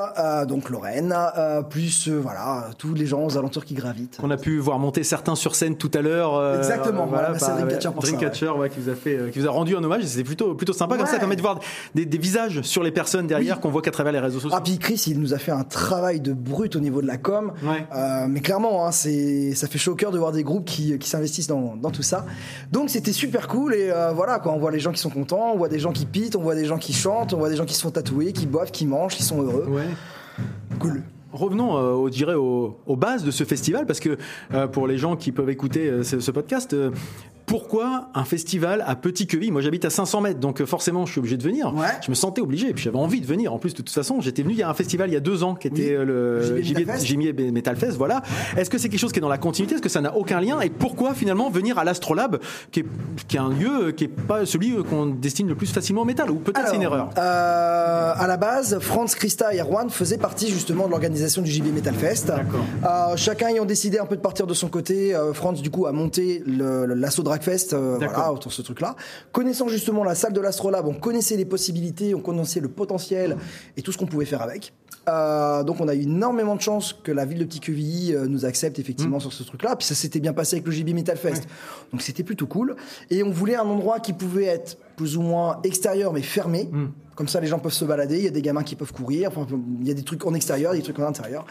donc 0.47 0.69
Lorraine, 0.71 1.15
euh, 1.37 1.61
plus 1.61 2.07
euh, 2.07 2.19
voilà 2.19 2.69
tous 2.77 2.93
les 2.93 3.05
gens 3.05 3.23
aux 3.25 3.37
alentours 3.37 3.65
qui 3.65 3.73
gravitent. 3.75 4.17
On 4.23 4.31
a 4.31 4.37
pu 4.37 4.57
voir 4.57 4.79
monter 4.79 5.03
certains 5.03 5.35
sur 5.35 5.55
scène 5.55 5.75
tout 5.77 5.91
à 5.93 6.01
l'heure. 6.01 6.35
euh, 6.35 6.57
Exactement, 6.57 7.05
voilà, 7.05 7.31
par- 7.33 7.49
à 7.49 7.53
Dreamcatcher 7.53 7.89
pour 7.93 8.03
ça, 8.05 8.11
Dreamcatcher, 8.13 8.49
ouais, 8.57 8.69
qui 8.69 8.79
vous 8.79 8.89
a 8.89 8.95
fait, 8.95 9.31
qui 9.31 9.39
vous 9.39 9.47
a 9.47 9.51
rendu 9.51 9.75
un 9.75 9.83
hommage. 9.83 10.03
C'était 10.05 10.23
plutôt, 10.23 10.55
plutôt 10.55 10.73
sympa 10.73 10.97
comme 10.97 11.05
ça. 11.05 11.19
Permet 11.19 11.35
de 11.35 11.41
voir 11.41 11.59
des, 11.93 12.05
des 12.05 12.17
visages 12.17 12.61
sur 12.63 12.81
les 12.83 12.91
personnes 12.91 13.27
derrière 13.27 13.59
qu'on 13.59 13.69
voit 13.69 13.81
qu'à 13.81 13.91
travers 13.91 14.13
les 14.13 14.19
réseaux 14.19 14.39
sociaux. 14.39 14.57
Ah 14.57 14.61
puis 14.63 14.79
Chris, 14.79 15.03
il 15.07 15.19
nous 15.19 15.33
a 15.33 15.37
fait 15.37 15.51
un 15.51 15.63
travail 15.63 16.19
de 16.21 16.33
brut 16.33 16.75
au 16.75 16.79
niveau 16.79 17.01
de 17.01 17.07
la 17.07 17.17
com. 17.17 17.51
Mais 18.27 18.39
clairement, 18.41 18.85
hein, 18.87 18.91
c'est 18.91 19.53
ça 19.55 19.67
fait 19.67 19.77
chaud 19.77 19.91
au 19.91 19.95
cœur 19.95 20.11
de 20.11 20.17
voir 20.17 20.31
des 20.31 20.43
groupes 20.43 20.65
qui, 20.65 20.97
qui 20.97 21.09
s'investissent 21.09 21.47
dans, 21.47 21.75
dans 21.75 21.91
tout 21.91 22.03
ça. 22.03 22.25
Donc 22.71 22.89
c'était 22.89 23.11
super 23.13 23.47
cool 23.47 23.73
et 23.75 23.91
voilà 24.15 24.39
quoi, 24.39 24.53
on 24.53 24.59
voit 24.59 24.71
les 24.71 24.79
gens 24.79 24.91
qui 24.91 24.99
sont 25.01 25.09
contents, 25.09 25.51
on 25.53 25.57
voit 25.57 25.69
des 25.69 25.79
gens 25.79 25.91
qui 25.91 26.05
pitent, 26.05 26.35
on 26.35 26.41
voit 26.41 26.55
des 26.55 26.65
gens 26.65 26.77
qui 26.77 26.93
chantent, 26.93 27.33
on 27.33 27.37
voit 27.37 27.49
des 27.49 27.55
gens 27.55 27.65
qui 27.65 27.73
se 27.73 27.81
font 27.81 27.91
tatouer, 27.91 28.31
qui 28.33 28.45
boivent, 28.45 28.71
qui 28.71 28.85
mangent, 28.85 29.15
qui 29.15 29.23
sont 29.23 29.41
heureux. 29.41 29.65
Ouais. 29.69 29.83
Revenons, 31.33 31.77
euh, 31.77 31.93
au, 31.93 32.09
dirais, 32.09 32.33
au- 32.33 32.77
aux 32.85 32.95
bases 32.97 33.23
de 33.23 33.31
ce 33.31 33.45
festival, 33.45 33.85
parce 33.85 34.01
que 34.01 34.17
euh, 34.53 34.67
pour 34.67 34.85
les 34.85 34.97
gens 34.97 35.15
qui 35.15 35.31
peuvent 35.31 35.49
écouter 35.49 35.87
euh, 35.89 36.03
ce, 36.03 36.29
podcast, 36.31 36.75
pourquoi 37.45 38.09
un 38.13 38.23
festival 38.23 38.83
à 38.87 38.95
Petit 38.95 39.27
Queville 39.27 39.51
Moi, 39.51 39.61
j'habite 39.61 39.85
à 39.85 39.89
500 39.89 40.21
mètres, 40.21 40.39
donc 40.39 40.61
euh, 40.61 40.65
forcément, 40.65 41.05
je 41.05 41.11
suis 41.11 41.19
obligé 41.19 41.37
de 41.37 41.43
venir. 41.43 41.73
Ouais. 41.75 41.87
Je 42.05 42.09
me 42.09 42.15
sentais 42.15 42.41
obligé, 42.41 42.69
et 42.69 42.73
puis 42.73 42.83
j'avais 42.83 42.97
envie 42.97 43.21
de 43.21 43.25
venir. 43.25 43.53
En 43.53 43.57
plus, 43.59 43.71
de 43.71 43.77
toute 43.77 43.89
façon, 43.89 44.21
j'étais 44.21 44.41
venu 44.43 44.53
il 44.53 44.59
y 44.59 44.63
a 44.63 44.69
un 44.69 44.73
festival 44.73 45.09
il 45.09 45.13
y 45.13 45.17
a 45.17 45.19
deux 45.21 45.43
ans, 45.43 45.55
qui 45.55 45.67
était 45.67 45.81
Oui. 45.81 45.91
euh, 45.91 46.55
le 46.55 46.61
JB 46.61 46.77
Metal 46.87 47.51
Metal 47.51 47.75
Fest. 47.75 47.97
Voilà. 47.97 48.21
Est-ce 48.57 48.69
que 48.69 48.77
c'est 48.77 48.89
quelque 48.89 48.99
chose 48.99 49.11
qui 49.11 49.19
est 49.19 49.21
dans 49.21 49.27
la 49.29 49.37
continuité? 49.37 49.75
Est-ce 49.75 49.81
que 49.81 49.89
ça 49.89 50.01
n'a 50.01 50.15
aucun 50.15 50.39
lien? 50.41 50.59
Et 50.61 50.69
pourquoi 50.69 51.13
finalement 51.13 51.49
venir 51.49 51.77
à 51.77 51.83
l'Astrolabe, 51.83 52.39
qui 52.71 52.81
est, 52.81 52.85
qui 53.27 53.37
est 53.37 53.39
un 53.39 53.49
lieu 53.49 53.87
euh, 53.87 53.91
qui 53.91 54.05
est 54.05 54.07
pas 54.07 54.45
celui 54.45 54.75
qu'on 54.83 55.05
destine 55.07 55.47
le 55.47 55.55
plus 55.55 55.67
facilement 55.71 56.01
au 56.03 56.05
métal? 56.05 56.29
Ou 56.31 56.35
peut-être 56.35 56.67
c'est 56.69 56.75
une 56.75 56.81
erreur? 56.83 57.09
euh, 57.17 58.13
à 58.15 58.27
la 58.27 58.37
base, 58.37 58.79
Franz, 58.79 59.15
Christa 59.15 59.53
et 59.53 59.59
Erwan 59.59 59.89
faisaient 59.89 60.17
partie 60.17 60.49
justement 60.49 60.85
de 60.85 60.91
l'organisation 60.91 61.41
du 61.41 61.51
JB 61.51 61.73
Metal 61.73 61.93
Fest. 61.95 62.31
Euh, 62.31 63.15
chacun 63.15 63.47
ayant 63.49 63.65
décidé 63.65 63.99
un 63.99 64.05
peu 64.05 64.15
de 64.15 64.21
partir 64.21 64.47
de 64.47 64.53
son 64.53 64.67
côté, 64.69 65.13
euh, 65.15 65.33
Franz 65.33 65.61
du 65.61 65.69
coup 65.69 65.85
a 65.85 65.91
monté 65.91 66.43
l'assaut 66.47 67.23
Dragfest 67.31 67.73
euh, 67.73 67.95
voilà, 67.97 68.33
autour 68.33 68.49
de 68.49 68.53
ce 68.55 68.61
truc-là. 68.61 68.95
Connaissant 69.31 69.69
justement 69.69 70.03
la 70.03 70.15
salle 70.15 70.33
de 70.33 70.41
l'Astrolabe, 70.41 70.85
on 70.87 70.93
connaissait 70.93 71.37
les 71.37 71.45
possibilités, 71.45 72.13
on 72.13 72.19
connaissait 72.19 72.59
le 72.59 72.67
potentiel 72.67 73.37
et 73.77 73.81
tout 73.81 73.93
ce 73.93 73.97
qu'on 73.97 74.05
pouvait 74.05 74.25
faire 74.25 74.41
avec. 74.41 74.73
Euh, 75.09 75.63
donc 75.63 75.79
on 75.79 75.87
a 75.87 75.95
eu 75.95 76.01
énormément 76.01 76.55
de 76.55 76.61
chance 76.61 76.93
que 76.93 77.11
la 77.11 77.25
ville 77.25 77.39
de 77.39 77.45
Petit-Quevilly 77.45 78.13
euh, 78.13 78.27
nous 78.27 78.45
accepte 78.45 78.77
effectivement 78.77 79.17
Mmh. 79.17 79.21
sur 79.21 79.33
ce 79.33 79.43
truc-là. 79.43 79.75
Puis 79.75 79.87
ça 79.87 79.95
s'était 79.95 80.19
bien 80.19 80.33
passé 80.33 80.57
avec 80.57 80.65
le 80.65 80.71
JB 80.71 80.89
Metal 80.89 81.17
Fest. 81.17 81.47
Donc 81.91 82.01
c'était 82.01 82.23
plutôt 82.23 82.47
cool. 82.47 82.75
Et 83.09 83.23
on 83.23 83.31
voulait 83.31 83.55
un 83.55 83.65
endroit 83.65 83.99
qui 83.99 84.13
pouvait 84.13 84.45
être 84.45 84.77
plus 85.01 85.17
ou 85.17 85.23
moins 85.23 85.59
extérieur 85.63 86.13
mais 86.13 86.21
fermé. 86.21 86.69
Hmm. 86.71 86.89
Comme 87.15 87.27
ça, 87.27 87.39
les 87.39 87.47
gens 87.47 87.57
peuvent 87.57 87.73
se 87.73 87.85
balader. 87.85 88.17
Il 88.17 88.23
y 88.23 88.27
a 88.27 88.31
des 88.31 88.41
gamins 88.41 88.63
qui 88.63 88.75
peuvent 88.75 88.93
courir. 88.93 89.29
Enfin, 89.29 89.47
il 89.81 89.87
y 89.87 89.91
a 89.91 89.95
des 89.95 90.03
trucs 90.03 90.23
en 90.25 90.33
extérieur, 90.35 90.73
des 90.73 90.81
trucs 90.83 90.99
en 90.99 91.07
intérieur. 91.07 91.45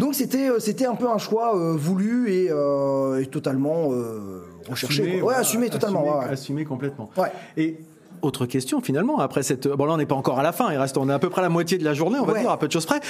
Donc 0.00 0.14
c'était 0.14 0.50
euh, 0.50 0.58
c'était 0.58 0.86
un 0.86 0.96
peu 0.96 1.08
un 1.08 1.18
choix 1.18 1.56
euh, 1.56 1.76
voulu 1.76 2.32
et, 2.32 2.48
euh, 2.50 3.22
et 3.22 3.26
totalement 3.26 3.92
euh, 3.92 4.44
recherché. 4.68 5.02
Assumé. 5.02 5.22
Ouais, 5.22 5.34
assumé 5.34 5.70
totalement. 5.70 6.00
assumé, 6.00 6.18
ouais, 6.18 6.24
ouais. 6.24 6.32
assumé 6.32 6.64
complètement. 6.64 7.10
Ouais. 7.16 7.30
Et 7.56 7.78
autre 8.22 8.46
question 8.46 8.80
finalement, 8.80 9.18
après 9.18 9.42
cette. 9.42 9.68
Bon 9.68 9.84
là 9.86 9.94
on 9.94 9.96
n'est 9.96 10.06
pas 10.06 10.14
encore 10.14 10.38
à 10.38 10.42
la 10.42 10.52
fin, 10.52 10.70
il 10.72 10.78
reste, 10.78 10.96
on 10.96 11.08
est 11.08 11.12
à 11.12 11.18
peu 11.18 11.30
près 11.30 11.40
à 11.40 11.44
la 11.44 11.48
moitié 11.50 11.78
de 11.78 11.84
la 11.84 11.94
journée, 11.94 12.18
on 12.20 12.24
va 12.24 12.32
Ouais. 12.34 12.40
dire, 12.40 12.50
à 12.50 12.58
peu 12.58 12.66
de 12.66 12.72
choses 12.72 12.86
près. 12.86 13.00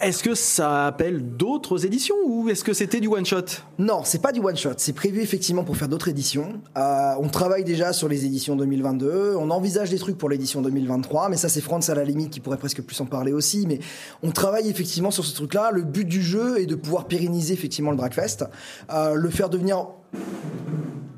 Est-ce 0.00 0.22
que 0.22 0.34
ça 0.34 0.86
appelle 0.86 1.36
d'autres 1.36 1.86
éditions 1.86 2.14
ou 2.26 2.48
est-ce 2.48 2.64
que 2.64 2.72
c'était 2.72 3.00
du 3.00 3.08
one 3.08 3.24
shot? 3.26 3.42
Non, 3.78 4.00
c'est 4.04 4.20
pas 4.22 4.32
du 4.32 4.40
one 4.40 4.56
shot. 4.56 4.70
C'est 4.78 4.92
prévu 4.94 5.20
effectivement 5.20 5.64
pour 5.64 5.76
faire 5.76 5.88
d'autres 5.88 6.08
éditions. 6.08 6.60
Euh, 6.76 7.12
on 7.18 7.28
travaille 7.28 7.64
déjà 7.64 7.92
sur 7.92 8.08
les 8.08 8.24
éditions 8.26 8.56
2022. 8.56 9.34
On 9.38 9.50
envisage 9.50 9.90
des 9.90 9.98
trucs 9.98 10.18
pour 10.18 10.28
l'édition 10.28 10.62
2023, 10.62 11.28
mais 11.28 11.36
ça 11.36 11.48
c'est 11.48 11.60
France 11.60 11.88
à 11.90 11.94
la 11.94 12.04
limite 12.04 12.30
qui 12.30 12.40
pourrait 12.40 12.56
presque 12.58 12.82
plus 12.82 13.00
en 13.00 13.06
parler 13.06 13.32
aussi. 13.32 13.66
Mais 13.66 13.78
on 14.22 14.30
travaille 14.30 14.68
effectivement 14.68 15.10
sur 15.10 15.24
ce 15.24 15.34
truc-là. 15.34 15.70
Le 15.72 15.82
but 15.82 16.06
du 16.06 16.22
jeu 16.22 16.60
est 16.60 16.66
de 16.66 16.74
pouvoir 16.74 17.06
pérenniser 17.06 17.54
effectivement 17.54 17.90
le 17.90 17.96
Dragfest, 17.96 18.44
euh, 18.92 19.14
le 19.14 19.30
faire 19.30 19.48
devenir 19.48 19.86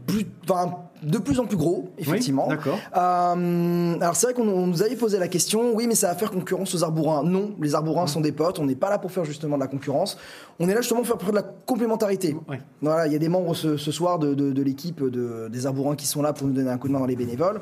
plus, 0.07 0.27
enfin, 0.49 0.75
de 1.05 1.19
plus 1.19 1.39
en 1.41 1.47
plus 1.47 1.57
gros, 1.57 1.91
effectivement. 1.99 2.49
d'accord. 2.49 2.79
Euh, 2.97 3.97
alors 4.01 4.17
c'est 4.17 4.27
vrai 4.29 4.35
qu'on 4.35 4.49
on 4.49 4.67
nous 4.67 4.83
avait 4.83 4.97
posé 4.97 5.19
la 5.19 5.29
question, 5.29 5.75
oui 5.75 5.87
mais 5.87 5.95
ça 5.95 6.09
va 6.09 6.15
faire 6.15 6.31
concurrence 6.31 6.75
aux 6.75 6.85
arbourins. 6.85 7.23
Non, 7.25 7.53
les 7.61 7.75
arbourins 7.75 8.07
sont 8.07 8.21
des 8.21 8.33
potes, 8.33 8.59
on 8.59 8.65
n'est 8.67 8.75
pas 8.75 8.91
là 8.91 8.99
pour 8.99 9.11
faire 9.13 9.25
justement 9.25 9.57
de 9.57 9.61
la 9.63 9.67
concurrence, 9.69 10.17
on 10.59 10.69
est 10.69 10.75
là 10.75 10.81
justement 10.81 11.03
pour 11.03 11.19
faire, 11.21 11.31
de 11.31 11.37
la 11.37 11.43
complémentarité. 11.43 12.37
Voilà, 12.83 13.07
il 13.07 13.13
y 13.13 13.17
a 13.17 13.19
des 13.19 13.29
membres 13.29 13.55
ce, 13.55 13.77
ce 13.77 13.93
soir 13.93 14.19
de, 14.19 14.35
de- 14.35 14.53
de 14.53 14.63
l'équipe 14.63 15.03
de, 15.03 15.49
des 15.51 15.67
arbourins 15.67 15.97
qui 15.97 16.07
sont 16.07 16.23
là 16.23 16.33
pour 16.33 16.47
nous 16.47 16.53
donner 16.55 16.71
un 16.71 16.79
coup 16.79 16.89
de 16.89 16.93
main 16.93 17.01
dans 17.01 17.07
les 17.07 17.17
bénévoles. 17.17 17.61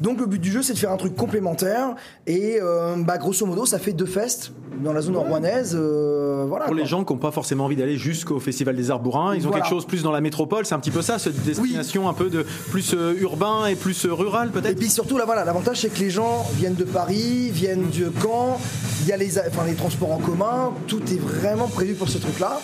Donc 0.00 0.20
le 0.20 0.26
but 0.26 0.40
du 0.40 0.50
jeu 0.50 0.62
c'est 0.62 0.74
de 0.74 0.78
faire 0.78 0.92
un 0.92 0.96
truc 0.96 1.14
complémentaire 1.16 1.94
et 2.26 2.58
euh, 2.60 2.96
bah, 2.98 3.18
grosso 3.18 3.46
modo 3.46 3.66
ça 3.66 3.78
fait 3.78 3.92
deux 3.92 4.06
fests 4.06 4.52
dans 4.82 4.92
la 4.92 5.00
zone 5.00 5.16
rouennaise. 5.16 5.76
euh, 5.78 6.44
voilà, 6.48 6.64
Pour 6.66 6.74
les 6.74 6.84
gens 6.86 7.04
qui 7.04 7.12
n'ont 7.12 7.18
pas 7.18 7.30
forcément 7.30 7.64
envie 7.66 7.76
d'aller 7.76 7.96
jusqu'au 7.96 8.40
Festival 8.40 8.74
des 8.74 8.90
Arbourins, 8.90 9.34
ils 9.34 9.46
ont 9.46 9.50
Voilà. 9.50 9.62
quelque 9.62 9.70
chose 9.70 9.86
plus 9.86 10.02
dans 10.02 10.10
la 10.10 10.20
métropole, 10.20 10.66
c'est 10.66 10.74
un 10.74 10.80
petit 10.80 10.90
peu 10.90 11.00
ça, 11.02 11.18
cette 11.18 11.42
destination 11.44 12.08
un 12.08 12.12
peu 12.12 12.28
de 12.28 12.44
plus 12.70 12.82
euh, 12.92 13.14
urbain 13.18 13.66
et 13.66 13.74
plus 13.76 14.04
euh, 14.04 14.12
rural 14.12 14.48
Et 14.48 14.52
peut-être 14.52 14.76
puis 14.76 14.90
surtout 14.90 15.16
là 15.16 15.24
voilà 15.24 15.44
l'avantage 15.44 15.80
c'est 15.80 15.88
que 15.88 16.00
les 16.00 16.10
gens 16.10 16.46
viennent 16.54 16.74
de 16.74 16.84
Paris, 16.84 17.50
viennent 17.50 17.88
de 17.88 18.12
Caen, 18.20 18.58
il 19.02 19.08
y 19.08 19.12
a 19.12 19.16
les, 19.16 19.38
enfin, 19.38 19.64
les 19.66 19.74
transports 19.74 20.12
en 20.12 20.18
commun, 20.18 20.72
tout 20.86 21.02
est 21.10 21.18
vraiment 21.18 21.68
prévu 21.68 21.94
pour 21.94 22.08
ce 22.08 22.18
truc 22.18 22.38
là. 22.40 22.60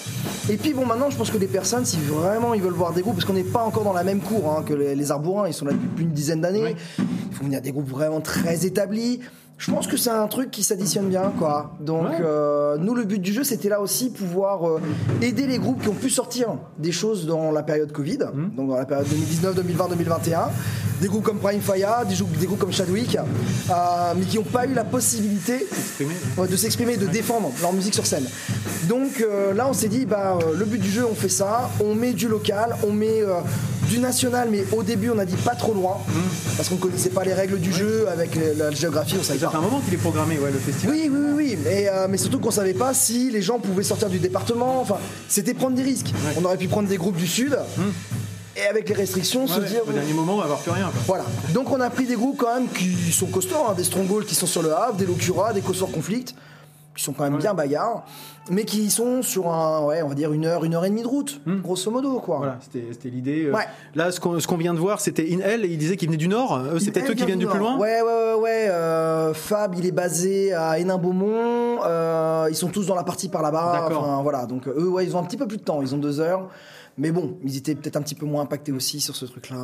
Et 0.50 0.56
puis 0.56 0.74
bon 0.74 0.84
maintenant 0.84 1.08
je 1.08 1.16
pense 1.16 1.30
que 1.30 1.38
les 1.38 1.46
personnes 1.46 1.86
si 1.86 1.96
vraiment 1.98 2.52
ils 2.52 2.60
veulent 2.62 2.72
voir 2.72 2.92
des 2.92 3.00
groupes 3.00 3.14
parce 3.14 3.26
qu'on 3.26 3.32
n'est 3.32 3.44
pas 3.44 3.62
encore 3.62 3.84
dans 3.84 3.94
la 3.94 4.04
même 4.04 4.20
cour 4.20 4.52
hein, 4.52 4.62
que 4.66 4.74
les, 4.74 4.94
les 4.94 5.10
Arbourins, 5.10 5.48
ils 5.48 5.54
sont 5.54 5.64
là 5.64 5.72
depuis 5.72 5.88
plus 5.88 6.04
d'une 6.04 6.14
dizaine 6.14 6.40
d'années, 6.40 6.76
il 6.98 7.36
faut 7.36 7.44
venir 7.44 7.62
des 7.62 7.72
groupes 7.72 7.88
vraiment 7.88 8.20
très 8.20 8.66
établis. 8.66 9.20
Je 9.60 9.70
pense 9.70 9.86
que 9.86 9.98
c'est 9.98 10.08
un 10.08 10.26
truc 10.26 10.50
qui 10.50 10.62
s'additionne 10.62 11.08
bien, 11.10 11.32
quoi. 11.38 11.72
Donc, 11.80 12.04
Ouais. 12.08 12.16
euh, 12.22 12.78
nous, 12.78 12.94
le 12.94 13.04
but 13.04 13.18
du 13.20 13.30
jeu, 13.34 13.44
c'était 13.44 13.68
là 13.68 13.82
aussi 13.82 14.08
pouvoir 14.08 14.66
euh, 14.66 14.80
aider 15.20 15.46
les 15.46 15.58
groupes 15.58 15.82
qui 15.82 15.88
ont 15.88 15.94
pu 15.94 16.08
sortir 16.08 16.56
des 16.78 16.92
choses 16.92 17.26
dans 17.26 17.52
la 17.52 17.62
période 17.62 17.92
Covid, 17.92 18.20
Mmh. 18.32 18.56
donc 18.56 18.68
dans 18.70 18.76
la 18.76 18.86
période 18.86 19.06
2019, 19.08 19.54
2020, 19.56 19.88
2021. 19.90 20.48
Des 21.02 21.08
groupes 21.08 21.24
comme 21.24 21.38
Prime 21.40 21.60
Fire, 21.60 22.06
des, 22.08 22.14
groupes- 22.14 22.38
des 22.38 22.46
groupes 22.46 22.58
comme 22.58 22.72
Chadwick, 22.72 23.16
euh, 23.16 23.72
mais 24.16 24.24
qui 24.24 24.38
n'ont 24.38 24.44
pas 24.44 24.66
eu 24.66 24.72
la 24.72 24.84
possibilité 24.84 25.66
de 26.38 26.56
s'exprimer, 26.56 26.96
de 26.96 27.06
défendre 27.06 27.50
leur 27.60 27.74
musique 27.74 27.94
sur 27.94 28.06
scène. 28.06 28.24
Donc 28.88 29.22
là, 29.54 29.66
on 29.68 29.74
s'est 29.74 29.88
dit, 29.88 30.06
bah, 30.06 30.38
le 30.58 30.64
but 30.64 30.78
du 30.80 30.88
jeu, 30.90 31.04
on 31.10 31.14
fait 31.14 31.28
ça, 31.28 31.70
on 31.84 31.94
met 31.94 32.12
du 32.14 32.28
local, 32.28 32.76
on 32.86 32.92
met 32.92 33.22
du 33.90 33.98
national, 33.98 34.48
mais 34.50 34.64
au 34.72 34.82
début, 34.82 35.10
on 35.10 35.18
a 35.18 35.24
dit 35.24 35.36
pas 35.36 35.54
trop 35.56 35.74
loin, 35.74 35.98
parce 36.56 36.68
qu'on 36.68 36.76
connaissait 36.76 37.10
pas 37.10 37.24
les 37.24 37.34
règles 37.34 37.58
du 37.58 37.72
jeu 37.72 38.06
avec 38.08 38.38
la 38.56 38.70
géographie, 38.70 39.16
on 39.18 39.22
savait 39.22 39.40
Ça 39.40 39.50
fait 39.50 39.56
un 39.56 39.60
moment 39.60 39.80
qu'il 39.80 39.92
est 39.94 39.98
programmé, 39.98 40.38
ouais, 40.38 40.52
le 40.52 40.58
festival. 40.58 40.94
Oui, 40.94 41.10
oui, 41.12 41.18
oui, 41.20 41.32
oui. 41.36 41.58
Mais, 41.64 41.88
euh, 41.88 42.06
mais 42.08 42.16
surtout 42.16 42.38
qu'on 42.38 42.52
savait 42.52 42.74
pas 42.74 42.94
si 42.94 43.30
les 43.30 43.42
gens 43.42 43.58
pouvaient 43.58 43.82
sortir 43.82 44.08
du 44.08 44.18
département. 44.20 44.80
Enfin, 44.80 44.98
c'était 45.28 45.54
prendre 45.54 45.74
des 45.74 45.82
risques. 45.82 46.12
On 46.40 46.44
aurait 46.44 46.56
pu 46.56 46.68
prendre 46.68 46.88
des 46.88 46.96
groupes 46.96 47.16
du 47.16 47.26
sud 47.26 47.58
et 48.56 48.66
avec 48.66 48.88
les 48.88 48.94
restrictions 48.94 49.46
se 49.46 49.60
dire. 49.60 49.82
Au 49.88 49.92
dernier 49.92 50.12
moment, 50.12 50.34
on 50.34 50.38
va 50.38 50.44
avoir 50.44 50.60
plus 50.60 50.70
rien. 50.72 50.90
quoi. 50.90 51.00
Voilà. 51.06 51.24
Donc 51.52 51.70
on 51.72 51.80
a 51.80 51.90
pris 51.90 52.06
des 52.06 52.14
groupes 52.14 52.36
quand 52.38 52.54
même 52.54 52.68
qui 52.68 53.12
sont 53.12 53.26
costauds, 53.26 53.66
hein, 53.68 53.74
des 53.76 53.84
Stronghold 53.84 54.26
qui 54.26 54.34
sont 54.34 54.46
sur 54.46 54.62
le 54.62 54.72
Havre, 54.72 54.94
des 54.94 55.06
Locura, 55.06 55.52
des 55.52 55.60
Kosovo 55.60 55.86
Conflict, 55.86 56.34
qui 57.00 57.06
sont 57.06 57.14
quand 57.14 57.24
même 57.24 57.38
bien 57.38 57.54
bagarres, 57.54 58.04
mais 58.50 58.64
qui 58.64 58.90
sont 58.90 59.22
sur 59.22 59.48
un, 59.48 59.86
ouais, 59.86 60.02
on 60.02 60.08
va 60.08 60.14
dire 60.14 60.34
une 60.34 60.44
heure, 60.44 60.64
une 60.64 60.74
heure 60.74 60.84
et 60.84 60.90
demie 60.90 61.00
de 61.02 61.06
route, 61.06 61.40
grosso 61.46 61.90
modo, 61.90 62.20
quoi. 62.20 62.36
Voilà, 62.38 62.58
c'était 62.60 63.08
l'idée. 63.08 63.46
euh. 63.46 63.52
Ouais. 63.54 63.64
Là, 63.94 64.12
ce 64.12 64.20
qu'on 64.20 64.56
vient 64.58 64.74
de 64.74 64.78
voir, 64.78 65.00
c'était 65.00 65.26
In 65.32 65.40
Hell 65.40 65.64
et 65.64 65.68
il 65.68 65.78
disait 65.78 65.96
qu'ils 65.96 66.08
venaient 66.08 66.18
du 66.18 66.28
nord. 66.28 66.58
Eux, 66.74 66.78
c'est 66.78 66.90
peut-être 66.90 67.10
eux 67.10 67.14
qui 67.14 67.24
viennent 67.24 67.38
du 67.38 67.46
plus 67.46 67.58
loin. 67.58 67.78
Ouais, 67.78 68.02
ouais, 68.02 68.34
ouais, 68.34 68.34
ouais. 68.34 68.68
euh, 68.68 69.32
Fab, 69.32 69.74
il 69.76 69.86
est 69.86 69.92
basé 69.92 70.52
à 70.52 70.78
Hénin-Beaumont. 70.78 71.80
euh, 71.86 72.48
ils 72.50 72.56
sont 72.56 72.68
tous 72.68 72.86
dans 72.86 72.94
la 72.94 73.04
partie 73.04 73.30
par 73.30 73.40
là-bas. 73.40 73.80
D'accord. 73.88 74.02
Enfin, 74.04 74.22
voilà. 74.22 74.44
Donc, 74.44 74.68
eux, 74.68 74.88
ouais, 74.90 75.06
ils 75.06 75.16
ont 75.16 75.20
un 75.20 75.24
petit 75.24 75.38
peu 75.38 75.46
plus 75.46 75.56
de 75.56 75.62
temps. 75.62 75.80
Ils 75.80 75.94
ont 75.94 75.98
deux 75.98 76.20
heures. 76.20 76.48
Mais 76.98 77.12
bon, 77.12 77.38
ils 77.44 77.56
étaient 77.56 77.74
peut-être 77.74 77.96
un 77.96 78.02
petit 78.02 78.14
peu 78.14 78.26
moins 78.26 78.42
impactés 78.42 78.72
aussi 78.72 79.00
sur 79.00 79.16
ce 79.16 79.24
truc-là. 79.24 79.56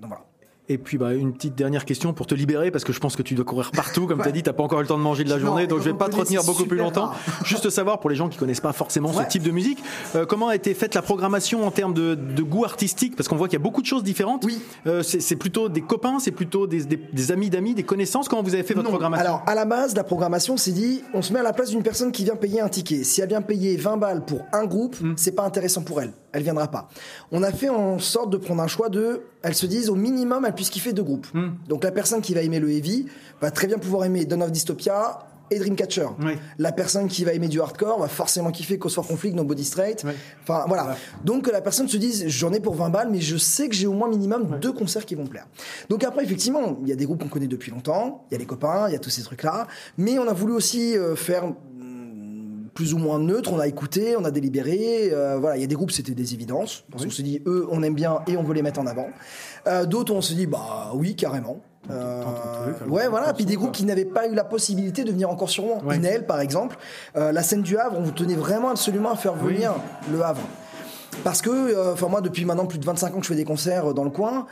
donc 0.00 0.10
voilà. 0.10 0.24
Et 0.68 0.78
puis, 0.78 0.96
bah, 0.96 1.12
une 1.12 1.32
petite 1.34 1.56
dernière 1.56 1.84
question 1.84 2.12
pour 2.14 2.26
te 2.26 2.36
libérer, 2.36 2.70
parce 2.70 2.84
que 2.84 2.92
je 2.92 3.00
pense 3.00 3.16
que 3.16 3.22
tu 3.22 3.34
dois 3.34 3.44
courir 3.44 3.72
partout. 3.72 4.06
Comme 4.06 4.22
tu 4.22 4.28
as 4.28 4.32
dit, 4.32 4.44
tu 4.44 4.52
pas 4.52 4.62
encore 4.62 4.78
eu 4.78 4.82
le 4.82 4.88
temps 4.88 4.96
de 4.96 5.02
manger 5.02 5.24
de 5.24 5.28
la 5.28 5.36
Non, 5.36 5.46
journée, 5.46 5.66
donc 5.66 5.80
je 5.80 5.84
vais 5.84 5.92
pas 5.92 6.08
te 6.08 6.14
retenir 6.14 6.44
beaucoup 6.44 6.64
plus 6.66 6.78
longtemps. 6.78 7.06
rare. 7.06 7.18
Juste 7.44 7.68
savoir, 7.68 7.98
pour 7.98 8.08
les 8.10 8.16
gens 8.16 8.28
qui 8.28 8.38
connaissent 8.38 8.60
pas 8.60 8.72
forcément 8.72 9.10
Ouais. 9.10 9.24
ce 9.24 9.28
type 9.28 9.42
de 9.42 9.50
musique, 9.50 9.82
euh, 10.14 10.24
comment 10.24 10.48
a 10.48 10.54
été 10.54 10.72
faite 10.74 10.94
la 10.94 11.02
programmation 11.02 11.66
en 11.66 11.72
termes 11.72 11.92
de, 11.94 12.14
de 12.14 12.42
goût 12.42 12.64
artistique? 12.64 13.16
Parce 13.16 13.28
qu'on 13.28 13.34
voit 13.36 13.48
qu'il 13.48 13.58
y 13.58 13.60
a 13.60 13.62
beaucoup 13.62 13.82
de 13.82 13.86
choses 13.86 14.04
différentes. 14.04 14.44
Oui. 14.44 14.60
Euh, 14.86 15.02
c'est 15.02 15.36
plutôt 15.36 15.68
des 15.68 15.82
copains, 15.82 16.20
c'est 16.20 16.30
plutôt 16.30 16.66
des, 16.68 16.84
des- 16.84 16.96
des 17.12 17.32
amis 17.32 17.50
d'amis, 17.50 17.74
des 17.74 17.82
connaissances? 17.82 18.28
Comment 18.28 18.42
vous 18.44 18.54
avez 18.54 18.62
fait 18.62 18.74
votre 18.74 18.84
Non. 18.84 18.90
programmation? 18.90 19.26
Alors, 19.26 19.42
à 19.48 19.54
la 19.56 19.64
base, 19.64 19.96
la 19.96 20.04
programmation, 20.04 20.56
c'est 20.56 20.72
dit, 20.72 21.02
on 21.12 21.22
se 21.22 21.32
met 21.32 21.40
à 21.40 21.42
la 21.42 21.52
place 21.52 21.70
d'une 21.70 21.82
personne 21.82 22.12
qui 22.12 22.22
vient 22.22 22.36
payer 22.36 22.60
un 22.60 22.68
ticket. 22.68 23.02
Si 23.02 23.20
elle 23.20 23.28
vient 23.28 23.42
payer 23.42 23.76
20 23.76 23.96
balles 23.96 24.24
pour 24.24 24.42
un 24.52 24.64
groupe, 24.66 24.96
Hmm. 25.00 25.14
c'est 25.16 25.32
pas 25.32 25.42
intéressant 25.44 25.82
pour 25.82 26.00
elle. 26.00 26.12
Elle 26.32 26.42
viendra 26.42 26.68
pas. 26.68 26.88
On 27.30 27.42
a 27.42 27.52
fait 27.52 27.68
en 27.68 27.98
sorte 27.98 28.30
de 28.30 28.36
prendre 28.36 28.62
un 28.62 28.66
choix 28.66 28.88
de, 28.88 29.22
elles 29.42 29.54
se 29.54 29.66
disent, 29.66 29.90
au 29.90 29.94
minimum, 29.94 30.44
elles 30.46 30.54
puissent 30.54 30.70
kiffer 30.70 30.92
deux 30.92 31.02
groupes. 31.02 31.26
Hmm. 31.34 31.50
Donc, 31.68 31.84
la 31.84 31.92
personne 31.92 32.22
qui 32.22 32.34
va 32.34 32.42
aimer 32.42 32.58
le 32.58 32.70
heavy 32.70 33.06
va 33.40 33.50
très 33.50 33.66
bien 33.66 33.78
pouvoir 33.78 34.04
aimer 34.04 34.24
Dawn 34.24 34.42
of 34.42 34.50
Dystopia 34.50 35.26
et 35.50 35.58
Dreamcatcher. 35.58 36.08
Oui. 36.22 36.32
La 36.58 36.72
personne 36.72 37.08
qui 37.08 37.24
va 37.24 37.32
aimer 37.32 37.48
du 37.48 37.60
hardcore 37.60 38.00
va 38.00 38.08
forcément 38.08 38.50
kiffer 38.50 38.78
Cause 38.78 38.94
for 38.94 39.06
Conflict, 39.06 39.36
No 39.36 39.44
Body 39.44 39.64
Straight. 39.64 40.02
Oui. 40.04 40.12
Enfin, 40.42 40.64
voilà. 40.66 40.96
Donc, 41.24 41.44
que 41.44 41.50
la 41.50 41.60
personne 41.60 41.88
se 41.88 41.96
dise, 41.96 42.26
j'en 42.28 42.52
ai 42.52 42.60
pour 42.60 42.74
20 42.74 42.90
balles, 42.90 43.08
mais 43.10 43.20
je 43.20 43.36
sais 43.36 43.68
que 43.68 43.74
j'ai 43.74 43.86
au 43.86 43.92
moins 43.92 44.08
minimum 44.08 44.58
deux 44.60 44.72
concerts 44.72 45.04
qui 45.04 45.14
vont 45.14 45.26
plaire. 45.26 45.46
Donc 45.88 46.04
après, 46.04 46.24
effectivement, 46.24 46.78
il 46.82 46.88
y 46.88 46.92
a 46.92 46.96
des 46.96 47.04
groupes 47.04 47.22
qu'on 47.22 47.28
connaît 47.28 47.46
depuis 47.46 47.70
longtemps, 47.70 48.26
il 48.30 48.34
y 48.34 48.36
a 48.36 48.38
les 48.38 48.46
copains, 48.46 48.88
il 48.88 48.92
y 48.92 48.96
a 48.96 48.98
tous 48.98 49.10
ces 49.10 49.22
trucs-là, 49.22 49.66
mais 49.98 50.18
on 50.18 50.26
a 50.26 50.32
voulu 50.32 50.52
aussi 50.52 50.96
euh, 50.96 51.16
faire 51.16 51.52
plus 52.74 52.94
ou 52.94 52.98
moins 52.98 53.18
neutre, 53.18 53.52
on 53.52 53.58
a 53.58 53.66
écouté, 53.66 54.16
on 54.16 54.24
a 54.24 54.30
délibéré, 54.30 55.10
euh, 55.12 55.36
voilà, 55.38 55.56
il 55.56 55.60
y 55.60 55.64
a 55.64 55.66
des 55.66 55.74
groupes 55.74 55.90
c'était 55.90 56.12
des 56.14 56.32
évidences, 56.34 56.84
parce 56.90 57.04
qu'on 57.04 57.10
se 57.10 57.22
dit 57.22 57.42
eux 57.46 57.66
on 57.70 57.82
aime 57.82 57.94
bien 57.94 58.20
et 58.26 58.36
on 58.36 58.42
veut 58.42 58.54
les 58.54 58.62
mettre 58.62 58.80
en 58.80 58.86
avant. 58.86 59.08
Euh, 59.66 59.84
D'autres 59.86 60.14
on 60.14 60.20
se 60.22 60.32
dit 60.34 60.46
bah 60.46 60.92
oui 60.94 61.14
carrément. 61.14 61.60
Euh, 61.90 62.22
truc, 62.74 62.90
ouais 62.92 63.08
voilà, 63.08 63.32
puis 63.34 63.44
des 63.44 63.56
groupes 63.56 63.72
qui 63.72 63.84
n'avaient 63.84 64.04
pas 64.04 64.28
eu 64.28 64.34
la 64.34 64.44
possibilité 64.44 65.02
de 65.04 65.10
venir 65.10 65.28
encore 65.28 65.50
sur 65.50 65.64
Rouen. 65.64 65.82
Ouais. 65.84 65.96
Inel 65.96 66.26
par 66.26 66.40
exemple, 66.40 66.76
Euh, 67.16 67.32
la 67.32 67.42
scène 67.42 67.62
du 67.62 67.76
Havre, 67.76 67.98
on 67.98 68.08
tenait 68.10 68.36
vraiment 68.36 68.70
absolument 68.70 69.10
à 69.12 69.16
faire 69.16 69.34
Oui. 69.42 69.54
venir 69.54 69.74
le 70.10 70.22
Havre. 70.22 70.42
Parce 71.24 71.42
que, 71.42 71.92
enfin 71.92 72.08
moi 72.08 72.20
depuis 72.22 72.44
maintenant 72.44 72.66
plus 72.66 72.78
de 72.78 72.86
25 72.86 73.14
ans 73.14 73.18
que 73.18 73.24
je 73.24 73.28
fais 73.28 73.34
des 73.36 73.44
concerts 73.44 73.92
dans 73.94 74.04
le 74.04 74.10
coin, 74.10 74.46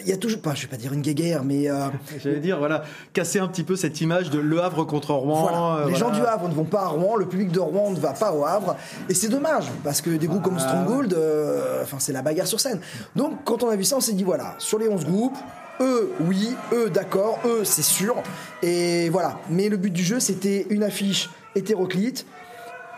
il 0.00 0.08
y 0.08 0.12
a 0.12 0.16
toujours, 0.16 0.40
pas, 0.40 0.54
je 0.54 0.62
vais 0.62 0.68
pas 0.68 0.76
dire 0.76 0.92
une 0.92 1.02
guéguerre, 1.02 1.44
mais 1.44 1.70
euh, 1.70 1.88
J'allais 2.18 2.40
dire, 2.40 2.58
voilà, 2.58 2.82
casser 3.12 3.38
un 3.38 3.48
petit 3.48 3.62
peu 3.62 3.76
cette 3.76 4.00
image 4.00 4.30
de 4.30 4.38
Le 4.38 4.62
Havre 4.62 4.84
contre 4.84 5.12
Rouen. 5.12 5.42
voilà. 5.42 5.84
euh, 5.84 5.88
les 5.88 5.94
gens 5.96 6.10
du 6.10 6.20
Havre 6.20 6.48
ne 6.48 6.54
vont 6.54 6.64
pas 6.64 6.82
à 6.82 6.88
Rouen, 6.88 7.16
le 7.16 7.26
public 7.26 7.50
de 7.52 7.60
Rouen 7.60 7.90
ne 7.90 7.98
va 8.00 8.12
pas 8.12 8.32
au 8.32 8.44
Havre, 8.44 8.76
et 9.08 9.14
c'est 9.14 9.28
dommage 9.28 9.64
parce 9.84 10.00
que 10.00 10.10
des 10.10 10.26
groupes 10.26 10.42
comme 10.42 10.56
Ah, 10.58 10.68
Stronghold, 10.68 11.12
euh, 11.12 11.82
enfin 11.82 11.98
c'est 11.98 12.12
la 12.12 12.22
bagarre 12.22 12.46
sur 12.46 12.58
scène. 12.60 12.80
Donc 13.16 13.44
quand 13.44 13.62
on 13.62 13.68
a 13.68 13.76
vu 13.76 13.84
ça, 13.84 13.96
on 13.96 14.00
s'est 14.00 14.14
dit 14.14 14.24
voilà, 14.24 14.54
sur 14.58 14.78
les 14.78 14.88
11 14.88 15.04
groupes. 15.04 15.36
Eux, 15.80 16.12
oui, 16.20 16.54
eux, 16.72 16.90
d'accord, 16.90 17.40
eux, 17.44 17.62
c'est 17.64 17.82
sûr. 17.82 18.14
Et 18.62 19.08
voilà. 19.08 19.38
Mais 19.50 19.68
le 19.68 19.76
but 19.76 19.90
du 19.92 20.04
jeu, 20.04 20.20
c'était 20.20 20.66
une 20.70 20.84
affiche 20.84 21.28
hétéroclite, 21.56 22.24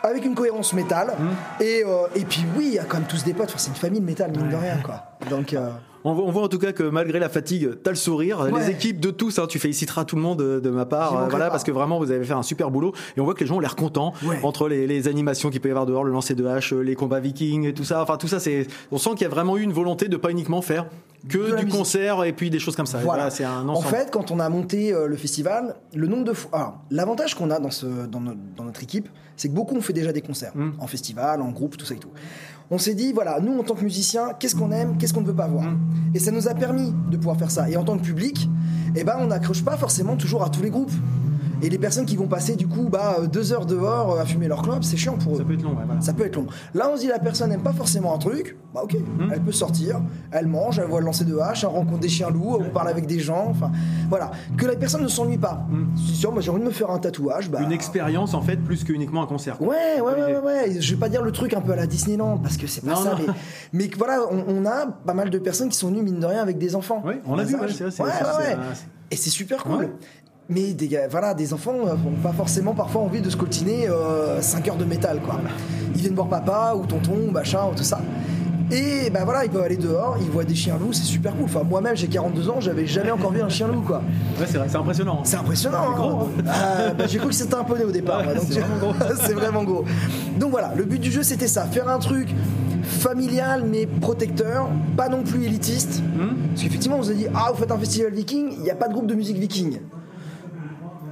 avec 0.02 0.24
une 0.26 0.34
cohérence 0.34 0.74
métal. 0.74 1.14
Mmh. 1.18 1.62
Et, 1.62 1.82
euh, 1.86 2.06
et 2.14 2.24
puis 2.24 2.44
oui, 2.56 2.64
il 2.66 2.74
y 2.74 2.78
a 2.78 2.84
quand 2.84 2.98
même 2.98 3.06
tous 3.06 3.24
des 3.24 3.32
potes. 3.32 3.48
Enfin, 3.50 3.58
c'est 3.58 3.70
une 3.70 3.76
famille 3.76 4.00
de 4.00 4.04
métal, 4.04 4.32
mine 4.32 4.50
de 4.50 4.56
rien, 4.56 4.76
quoi. 4.84 5.02
Donc, 5.30 5.54
euh, 5.54 5.70
On 6.06 6.12
voit, 6.12 6.25
on 6.25 6.30
voit 6.30 6.42
en 6.42 6.49
tout 6.49 6.58
cas 6.58 6.73
que 6.73 6.82
malgré 6.82 7.18
la 7.18 7.28
fatigue, 7.30 7.70
t'as 7.82 7.90
le 7.90 7.96
sourire. 7.96 8.40
Ouais. 8.40 8.61
Les 8.61 8.70
équipes 8.70 9.00
de 9.00 9.11
tous, 9.11 9.38
hein, 9.38 9.46
tu 9.49 9.58
féliciteras 9.58 10.04
tout 10.04 10.16
le 10.16 10.23
monde 10.23 10.38
de, 10.38 10.61
de 10.61 10.70
ma 10.70 10.84
part, 10.84 11.16
euh, 11.16 11.26
voilà, 11.30 11.46
pas. 11.46 11.50
parce 11.52 11.64
que 11.64 11.70
vraiment 11.70 11.99
vous 11.99 12.11
avez 12.11 12.25
fait 12.25 12.34
un 12.34 12.42
super 12.42 12.70
boulot. 12.70 12.92
Et 13.16 13.20
on 13.20 13.25
voit 13.25 13.34
que 13.34 13.40
les 13.40 13.46
gens 13.46 13.56
ont 13.56 13.61
l'air 13.61 13.75
contents 13.76 14.12
Ouais. 14.25 14.38
entre 14.42 14.68
les, 14.68 14.87
les 14.87 15.08
animations 15.08 15.49
qu'il 15.50 15.61
peut 15.61 15.68
y 15.68 15.70
avoir 15.73 15.87
dehors, 15.87 16.04
le 16.04 16.12
lancer 16.12 16.34
de 16.34 16.44
hache, 16.46 16.73
les 16.73 16.94
combats 16.94 17.20
vikings 17.20 17.64
et 17.66 17.73
tout 17.75 17.84
ça. 17.84 18.02
Enfin 18.02 18.16
tout 18.18 18.28
ça, 18.28 18.38
c'est, 18.38 18.66
on 18.92 18.99
sent 18.99 19.11
qu'il 19.12 19.23
y 19.23 19.25
a 19.25 19.28
vraiment 19.30 19.56
eu 19.56 19.62
une 19.62 19.73
volonté 19.73 20.08
de 20.08 20.16
pas 20.18 20.30
uniquement 20.30 20.61
faire 20.62 20.87
que 21.26 21.56
du 21.56 21.64
musique. 21.64 21.70
concert 21.78 22.23
et 22.25 22.34
puis 22.34 22.50
des 22.50 22.58
choses 22.58 22.76
comme 22.76 22.84
ça. 22.84 22.99
Voilà. 22.99 23.30
c'est 23.30 23.44
un 23.44 23.66
En 23.66 23.80
fait, 23.80 24.11
quand 24.11 24.30
on 24.30 24.38
a 24.40 24.49
monté 24.50 24.92
euh, 24.92 25.06
le 25.06 25.16
festival, 25.16 25.75
le 25.94 26.06
nombre 26.06 26.25
de 26.25 26.34
fois. 26.34 26.50
Alors, 26.52 26.78
l'avantage 26.90 27.34
qu'on 27.34 27.50
a 27.50 27.58
dans, 27.58 27.70
ce, 27.70 27.87
dans, 27.87 28.20
notre, 28.20 28.38
dans 28.56 28.64
notre 28.64 28.82
équipe, 28.82 29.08
c'est 29.37 29.49
que 29.49 29.54
beaucoup 29.54 29.75
ont 29.75 29.80
fait 29.80 29.94
déjà 29.94 30.12
des 30.12 30.20
concerts, 30.20 30.52
Mm. 30.54 30.73
en 30.78 30.87
festival, 30.87 31.40
en 31.40 31.49
groupe, 31.50 31.78
tout 31.78 31.87
ça 31.87 31.94
et 31.94 31.99
tout. 31.99 32.11
On 32.71 32.78
s'est 32.78 32.94
dit, 32.94 33.12
voilà, 33.12 33.40
nous 33.40 33.59
en 33.59 33.62
tant 33.62 33.75
que 33.75 33.85
musiciens, 33.85 34.30
qu'est-ce 34.38 34.56
qu'on 34.56 34.73
aime, 34.73 34.97
qu'est-ce 34.97 35.12
qu'on 35.12 35.21
ne 35.21 35.26
veut 35.26 35.35
pas 35.35 35.47
voir. 35.47 35.66
Et 36.14 36.18
ça 36.18 36.30
nous 36.30 36.49
a 36.49 36.54
permis 36.54 36.94
de 37.11 37.16
pouvoir 37.16 37.37
faire 37.37 37.50
ça. 37.50 37.68
Et 37.68 37.76
en 37.76 37.85
tant 37.85 37.99
que 37.99 38.02
public, 38.02 38.49
eh 38.97 39.04
ben, 39.04 39.16
on 39.21 39.26
n'accroche 39.26 39.62
pas 39.62 39.76
forcément 39.76 40.16
toujours 40.16 40.42
à 40.42 40.49
tous 40.49 40.62
les 40.62 40.71
groupes. 40.71 40.92
Et 41.64 41.71
les 41.71 41.78
personnes 41.78 42.04
qui 42.04 42.16
vont 42.16 42.26
passer 42.26 42.56
du 42.56 42.66
coup 42.68 42.88
bah, 42.90 43.16
euh, 43.21 43.26
deux 43.26 43.52
heures 43.52 43.64
dehors 43.64 44.12
euh, 44.12 44.21
à 44.21 44.26
fumer 44.26 44.49
leur 44.49 44.61
clope, 44.62 44.85
c'est 44.85 44.99
chiant 44.99 45.16
pour 45.16 45.35
eux. 45.35 45.38
Ça 45.38 45.44
peut 45.44 45.54
être 45.54 45.62
long, 45.62 45.71
ouais, 45.71 45.83
voilà. 45.87 46.00
Ça 46.02 46.12
peut 46.12 46.26
être 46.26 46.37
long. 46.37 46.47
Là, 46.75 46.90
on 46.92 46.97
se 46.97 47.00
dit 47.00 47.09
la 47.09 47.18
personne 47.18 47.49
n'aime 47.49 47.62
pas 47.62 47.73
forcément 47.73 48.14
un 48.14 48.18
truc, 48.18 48.56
bah 48.75 48.83
ok, 48.85 48.97
elle 49.33 49.40
peut 49.40 49.52
sortir, 49.52 50.00
elle 50.30 50.47
mange, 50.47 50.78
elle 50.78 50.87
voit 50.88 51.00
le 51.00 51.06
lancer 51.06 51.25
de 51.25 51.38
hache, 51.38 51.64
elle 51.64 51.71
rencontre 51.71 52.00
des 52.00 52.09
chiens 52.09 52.28
loups, 52.28 52.59
on 52.61 52.71
parle 52.71 52.88
avec 52.88 53.06
des 53.06 53.18
gens, 53.18 53.47
enfin 53.49 53.71
voilà. 54.11 54.30
Que 54.59 54.66
la 54.66 54.76
personne 54.76 55.02
ne 55.02 55.09
s'ennuie 55.09 55.38
pas. 55.38 55.66
Si 55.97 56.12
tiens, 56.21 56.30
moi 56.30 56.42
j'ai 56.42 56.50
envie 56.50 56.61
de 56.61 56.66
me 56.66 56.71
faire 56.71 56.90
un 56.90 56.99
tatouage, 56.99 57.50
bah. 57.50 57.61
Une 57.62 57.73
expérience 57.73 58.35
en 58.35 58.42
fait, 58.42 58.56
plus 58.59 58.85
qu'uniquement 58.85 59.23
un 59.23 59.26
concert. 59.26 59.56
quoi. 59.56 59.68
Ouais, 59.68 60.00
ouais, 60.02 60.12
ouais, 60.12 60.35
ouais, 60.35 60.40
ouais. 60.44 60.80
Je 60.80 60.94
vais 60.94 61.00
pas 61.00 61.09
dire 61.09 61.23
le 61.23 61.33
truc 61.33 61.54
un 61.54 61.62
peu 61.62 61.73
à 61.73 61.76
la 61.76 61.87
Disneyland 61.87 62.37
parce 62.38 62.59
que 62.59 62.66
c'est 62.66 62.83
pas 62.85 62.90
Non, 62.90 62.97
ça, 62.97 63.16
non. 63.26 63.33
mais, 63.73 63.88
voilà, 63.97 64.21
on, 64.30 64.44
on 64.49 64.66
a 64.66 64.87
pas 64.87 65.14
mal 65.14 65.30
de 65.30 65.38
personnes 65.38 65.71
qui 65.71 65.78
sont 65.78 65.88
venues 65.88 66.02
mine 66.02 66.21
de 66.21 66.26
rien 66.26 66.42
avec 66.42 66.59
des 66.59 66.76
enfants. 66.76 67.02
Ouais, 67.06 67.23
on 67.25 67.37
l'a 67.37 67.44
vu, 67.44 67.54
ouais, 67.54 67.68
c'est 67.68 67.85
vrai, 67.85 68.11
Ouais, 68.12 68.54
ouais, 68.56 68.56
Et 69.11 69.16
c'est 69.16 69.30
super 69.30 69.64
cool. 69.64 69.90
Mais 70.48 70.72
des 70.74 70.88
gars, 70.88 71.08
voilà, 71.08 71.32
des 71.32 71.54
enfants 71.54 71.74
euh, 71.86 71.94
n'ont 71.94 72.20
pas 72.22 72.32
forcément 72.32 72.74
parfois 72.74 73.02
envie 73.02 73.22
de 73.22 73.30
se 73.30 73.36
coltiner 73.36 73.88
5 74.40 74.68
heures 74.68 74.76
de 74.76 74.84
métal, 74.84 75.20
quoi. 75.20 75.40
Ils 75.94 76.00
viennent 76.00 76.14
voir 76.14 76.28
papa 76.28 76.74
ou 76.76 76.86
tonton, 76.86 77.30
machin, 77.32 77.60
ou 77.70 77.74
tout 77.74 77.84
ça. 77.84 78.00
Et 78.70 79.10
ben 79.10 79.24
voilà, 79.24 79.44
ils 79.44 79.50
peuvent 79.50 79.62
aller 79.62 79.76
dehors, 79.76 80.16
ils 80.20 80.30
voient 80.30 80.44
des 80.44 80.54
chiens 80.54 80.78
loups, 80.78 80.92
c'est 80.92 81.04
super 81.04 81.34
cool. 81.34 81.44
Enfin, 81.44 81.62
moi-même, 81.62 81.96
j'ai 81.96 82.08
42 82.08 82.48
ans, 82.48 82.60
j'avais 82.60 82.86
jamais 82.86 83.10
encore 83.10 83.30
vu 83.30 83.42
un 83.42 83.48
chien 83.48 83.68
loup, 83.68 83.82
quoi. 83.82 83.98
Ouais, 84.40 84.46
c'est 84.46 84.56
vrai, 84.56 84.66
c'est 84.68 84.76
impressionnant. 84.76 85.20
C'est 85.22 85.36
impressionnant. 85.36 85.84
C'est 85.90 85.96
gros, 85.96 86.20
hein. 86.22 86.28
Ah, 86.48 86.90
bah, 86.96 87.04
j'ai 87.06 87.18
cru 87.18 87.28
que 87.28 87.34
c'était 87.34 87.54
un 87.54 87.64
poney 87.64 87.84
au 87.84 87.90
départ. 87.90 88.20
Ouais, 88.20 88.34
c'est 88.40 88.60
vraiment 88.60 88.78
gros. 88.78 88.92
c'est 89.22 89.34
vraiment 89.34 89.64
gros. 89.64 89.84
Donc 90.38 90.50
voilà, 90.50 90.72
le 90.74 90.84
but 90.84 90.98
du 90.98 91.10
jeu 91.10 91.22
c'était 91.22 91.46
ça, 91.46 91.64
faire 91.66 91.88
un 91.88 91.98
truc 91.98 92.28
familial 92.82 93.64
mais 93.64 93.86
protecteur, 93.86 94.68
pas 94.96 95.08
non 95.08 95.22
plus 95.22 95.44
élitiste. 95.44 96.02
Hmm 96.16 96.34
Parce 96.50 96.62
qu'effectivement, 96.62 96.98
on 96.98 97.02
s'est 97.02 97.14
dit 97.14 97.26
ah 97.34 97.50
vous 97.52 97.60
faites 97.60 97.70
un 97.70 97.78
festival 97.78 98.12
viking, 98.12 98.48
il 98.56 98.62
n'y 98.62 98.70
a 98.70 98.74
pas 98.74 98.88
de 98.88 98.94
groupe 98.94 99.06
de 99.06 99.14
musique 99.14 99.36
viking. 99.38 99.78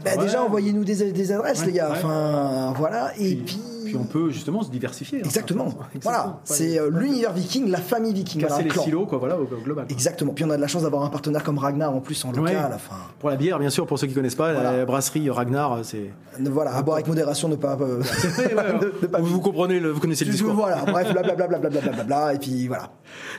Bah. 0.05 0.17
Déjà 0.17 0.43
envoyez-nous 0.43 0.85
des, 0.85 1.12
des 1.12 1.33
adresses 1.33 1.61
Ouais, 1.61 1.67
les 1.67 1.73
gars. 1.73 1.91
ouais. 1.91 1.97
Enfin 1.99 2.75
voilà 2.77 3.12
et 3.19 3.37
puis. 3.37 3.59
Puis 3.92 4.00
on 4.00 4.05
peut 4.05 4.31
justement 4.31 4.62
se 4.62 4.70
diversifier. 4.70 5.18
hein. 5.18 5.22
Exactement. 5.24 5.64
Exactement. 5.94 6.00
Voilà, 6.02 6.40
c'est 6.44 6.78
euh, 6.78 6.90
l'univers 6.90 7.33
viking, 7.33 7.68
la 7.70 7.78
famille 7.78 8.12
viking. 8.12 8.40
Casser 8.40 8.52
voilà, 8.55 8.64
les 8.64 8.70
clan. 8.70 8.83
silos, 8.85 9.07
quoi, 9.07 9.18
voilà, 9.18 9.37
au, 9.38 9.42
au 9.42 9.61
global. 9.62 9.87
Exactement. 9.88 10.33
Puis 10.33 10.44
on 10.44 10.50
a 10.50 10.57
de 10.57 10.61
la 10.61 10.66
chance 10.68 10.83
d'avoir 10.83 11.02
un 11.05 11.09
partenaire 11.11 11.42
comme 11.42 11.59
Ragnar 11.59 11.94
en 11.94 12.00
plus 12.00 12.24
en 12.24 12.33
local. 12.33 12.44
Ouais. 12.44 12.74
Enfin, 12.74 12.96
Pour 13.18 13.31
la 13.31 13.37
bière, 13.37 13.59
bien 13.59 13.70
sûr, 13.70 13.87
pour 13.87 13.98
ceux 13.98 14.07
qui 14.07 14.14
connaissent 14.14 14.35
pas, 14.35 14.52
Voilà. 14.52 14.76
la 14.78 14.85
brasserie 14.85 15.28
Ragnar, 15.31 15.78
c'est. 15.85 16.11
voilà, 16.40 16.74
à 16.74 16.83
boire 16.83 16.96
avec 16.96 17.07
modération, 17.09 17.48
ne 17.48 17.57
pas. 17.57 17.76
euh, 17.81 18.02
ne- 18.38 19.02
ne 19.02 19.07
pas 19.07 19.18
vous, 19.20 19.26
vous 19.26 19.40
comprenez, 19.40 19.81
le, 19.81 19.90
vous 19.90 20.00
connaissez 20.00 20.24
le 20.24 20.33
discours. 20.33 20.55
Voilà, 20.55 20.85
bref, 20.87 21.12
blablabla, 21.12 21.46
blablabla, 21.59 22.05
bla, 22.05 22.35
et 22.35 22.38
puis 22.38 22.66
voilà. 22.68 22.90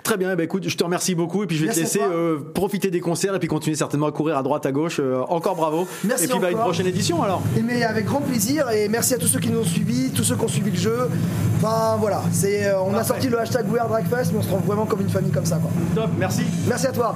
Très 0.03 0.17
bien, 0.17 0.35
bah 0.35 0.43
écoute, 0.43 0.67
je 0.67 0.77
te 0.77 0.83
remercie 0.83 1.15
beaucoup 1.15 1.43
et 1.43 1.47
puis 1.47 1.55
je 1.57 1.61
vais 1.61 1.67
Merci 1.67 1.81
te 1.97 1.99
à 1.99 2.07
laisser 2.07 2.13
euh, 2.15 2.37
profiter 2.53 2.91
des 2.91 2.99
concerts 2.99 3.33
et 3.35 3.39
puis 3.39 3.47
continuer 3.47 3.75
certainement 3.75 4.05
à 4.07 4.11
courir 4.11 4.37
à 4.37 4.43
droite 4.43 4.65
à 4.65 4.71
gauche. 4.71 4.99
Euh, 4.99 5.21
encore 5.29 5.55
bravo. 5.55 5.87
Merci 6.03 6.25
et 6.25 6.27
puis 6.27 6.39
bah, 6.39 6.51
une 6.51 6.57
prochaine 6.59 6.85
édition 6.87 7.23
alors. 7.23 7.41
Et 7.57 7.61
mais 7.63 7.83
avec 7.83 8.05
grand 8.05 8.21
plaisir, 8.21 8.69
et 8.69 8.87
merci 8.87 9.13
à 9.15 9.17
tous 9.17 9.27
ceux 9.27 9.39
qui 9.39 9.49
nous 9.49 9.59
ont 9.59 9.63
suivis, 9.65 10.11
tous 10.11 10.23
ceux 10.23 10.35
qui 10.43 10.51
ont 10.51 10.53
suivi 10.53 10.71
le 10.71 10.77
jeu. 10.77 11.09
Enfin 11.57 11.97
voilà, 11.99 12.21
c'est, 12.31 12.65
euh, 12.67 12.81
on 12.81 12.93
a 12.95 13.03
sorti 13.03 13.29
le 13.29 13.39
hashtag 13.39 13.71
We 13.71 13.79
Are 13.79 13.87
Dragfest, 13.87 14.31
mais 14.33 14.39
on 14.39 14.41
se 14.41 14.49
rend 14.49 14.57
vraiment 14.57 14.85
comme 14.85 15.01
une 15.01 15.09
famille 15.09 15.31
comme 15.31 15.45
ça. 15.45 15.57
Quoi. 15.57 15.71
Top, 15.95 16.09
merci. 16.17 16.43
Merci 16.67 16.87
à 16.87 16.91
toi. 16.91 17.15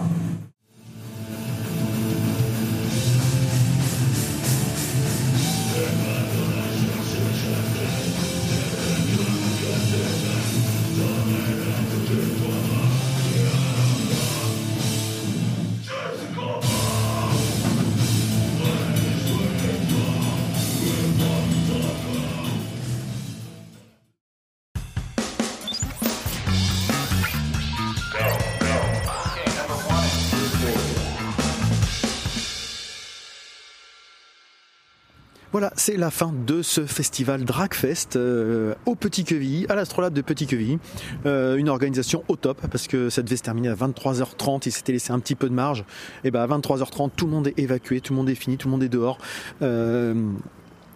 Voilà, 35.60 35.74
c'est 35.76 35.98
la 35.98 36.12
fin 36.12 36.32
de 36.46 36.62
ce 36.62 36.86
festival 36.86 37.44
Dragfest 37.44 38.16
euh, 38.16 38.76
au 38.86 38.94
Petit 38.94 39.24
Quevilly, 39.24 39.66
à 39.70 39.74
l'Astrolabe 39.74 40.14
de 40.14 40.22
Petit 40.22 40.46
Quevilly. 40.46 40.78
Euh, 41.26 41.56
une 41.56 41.68
organisation 41.68 42.24
au 42.28 42.36
top 42.36 42.62
parce 42.70 42.86
que 42.86 43.10
ça 43.10 43.24
devait 43.24 43.38
se 43.38 43.42
terminer 43.42 43.70
à 43.70 43.74
23h30, 43.74 44.68
il 44.68 44.72
s'était 44.72 44.92
laissé 44.92 45.14
un 45.14 45.20
petit 45.20 45.34
peu 45.34 45.50
de 45.50 45.56
marge. 45.56 45.84
Et 46.24 46.30
ben 46.30 46.42
à 46.42 46.48
23h30, 46.60 47.10
tout 47.16 47.26
le 47.26 47.32
monde 47.32 47.48
est 47.48 47.58
évacué, 47.58 48.02
tout 48.02 48.14
le 48.14 48.18
monde 48.18 48.30
est 48.30 48.36
fini, 48.36 48.58
tout 48.58 48.68
le 48.68 48.72
monde 48.74 48.84
est 48.84 48.88
dehors. 48.88 49.18
Euh, 49.64 50.14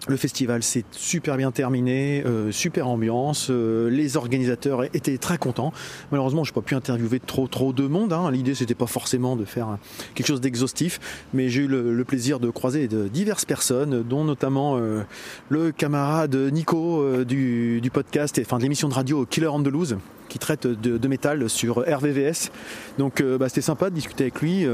le 0.08 0.18
festival 0.18 0.64
s'est 0.64 0.84
super 0.92 1.38
bien 1.38 1.52
terminé, 1.52 2.24
euh, 2.26 2.52
super 2.52 2.88
ambiance. 2.88 3.50
euh, 3.50 3.90
les 3.90 4.18
organisateurs 4.18 4.84
étaient 4.96 5.18
très 5.18 5.38
contents. 5.38 5.74
Malheureusement, 6.12 6.44
je 6.44 6.52
n'ai 6.52 6.56
pas 6.56 6.62
pu 6.62 6.76
interviewer 6.76 7.20
trop 7.20 7.48
trop 7.48 7.72
de 7.72 7.86
monde. 7.88 8.14
hein. 8.14 8.32
L'idée, 8.32 8.56
c'était 8.56 8.76
pas 8.76 8.88
forcément 8.88 9.36
de 9.36 9.46
faire 9.46 9.78
quelque 10.16 10.28
chose 10.28 10.42
d'exhaustif, 10.42 11.00
mais 11.34 11.50
j'ai 11.50 11.62
eu 11.62 11.68
le, 11.68 12.04
plaisir 12.04 12.40
de 12.40 12.50
croiser 12.50 12.88
de 12.88 13.08
diverses 13.08 13.46
personnes, 13.46 14.04
dont 14.04 14.24
notamment 14.24 14.76
euh, 14.78 15.04
le 15.50 15.72
camarade 15.72 16.36
Nico 16.36 17.24
du, 17.24 17.82
podcast, 17.94 18.38
et, 18.40 18.42
enfin 18.42 18.58
de 18.58 18.64
l'émission 18.64 18.90
de 18.90 18.94
radio 18.94 19.26
Killer 19.26 19.50
Loose, 19.66 19.98
qui 20.30 20.40
traite 20.40 20.66
de, 20.66 20.98
de 20.98 21.08
métal 21.08 21.48
sur 21.50 21.78
RVVS. 21.88 22.52
Donc, 22.98 23.22
bah, 23.22 23.50
c'était 23.50 23.62
sympa 23.62 23.90
de 23.90 23.96
discuter 23.96 24.26
avec 24.26 24.42
lui. 24.42 24.66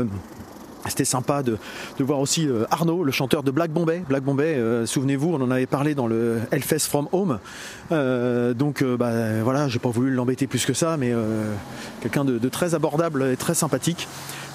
C'était 0.89 1.05
sympa 1.05 1.43
de, 1.43 1.57
de 1.97 2.03
voir 2.03 2.19
aussi 2.19 2.47
euh, 2.47 2.65
Arnaud, 2.71 3.03
le 3.03 3.11
chanteur 3.11 3.43
de 3.43 3.51
Black 3.51 3.71
Bombay. 3.71 4.03
Black 4.07 4.23
Bombay, 4.23 4.55
euh, 4.55 4.85
souvenez-vous, 4.85 5.33
on 5.33 5.41
en 5.41 5.51
avait 5.51 5.65
parlé 5.65 5.95
dans 5.95 6.07
le 6.07 6.39
Hellfest 6.51 6.87
from 6.87 7.07
Home. 7.11 7.39
Euh, 7.91 8.53
donc 8.53 8.81
euh, 8.81 8.97
bah, 8.97 9.43
voilà, 9.43 9.67
j'ai 9.67 9.79
pas 9.79 9.89
voulu 9.89 10.11
l'embêter 10.11 10.47
plus 10.47 10.65
que 10.65 10.73
ça, 10.73 10.97
mais 10.97 11.13
quelqu'un 12.01 12.25
de, 12.25 12.49
très 12.49 12.75
abordable 12.75 13.23
et 13.31 13.37
très 13.37 13.53
sympathique. 13.53 14.07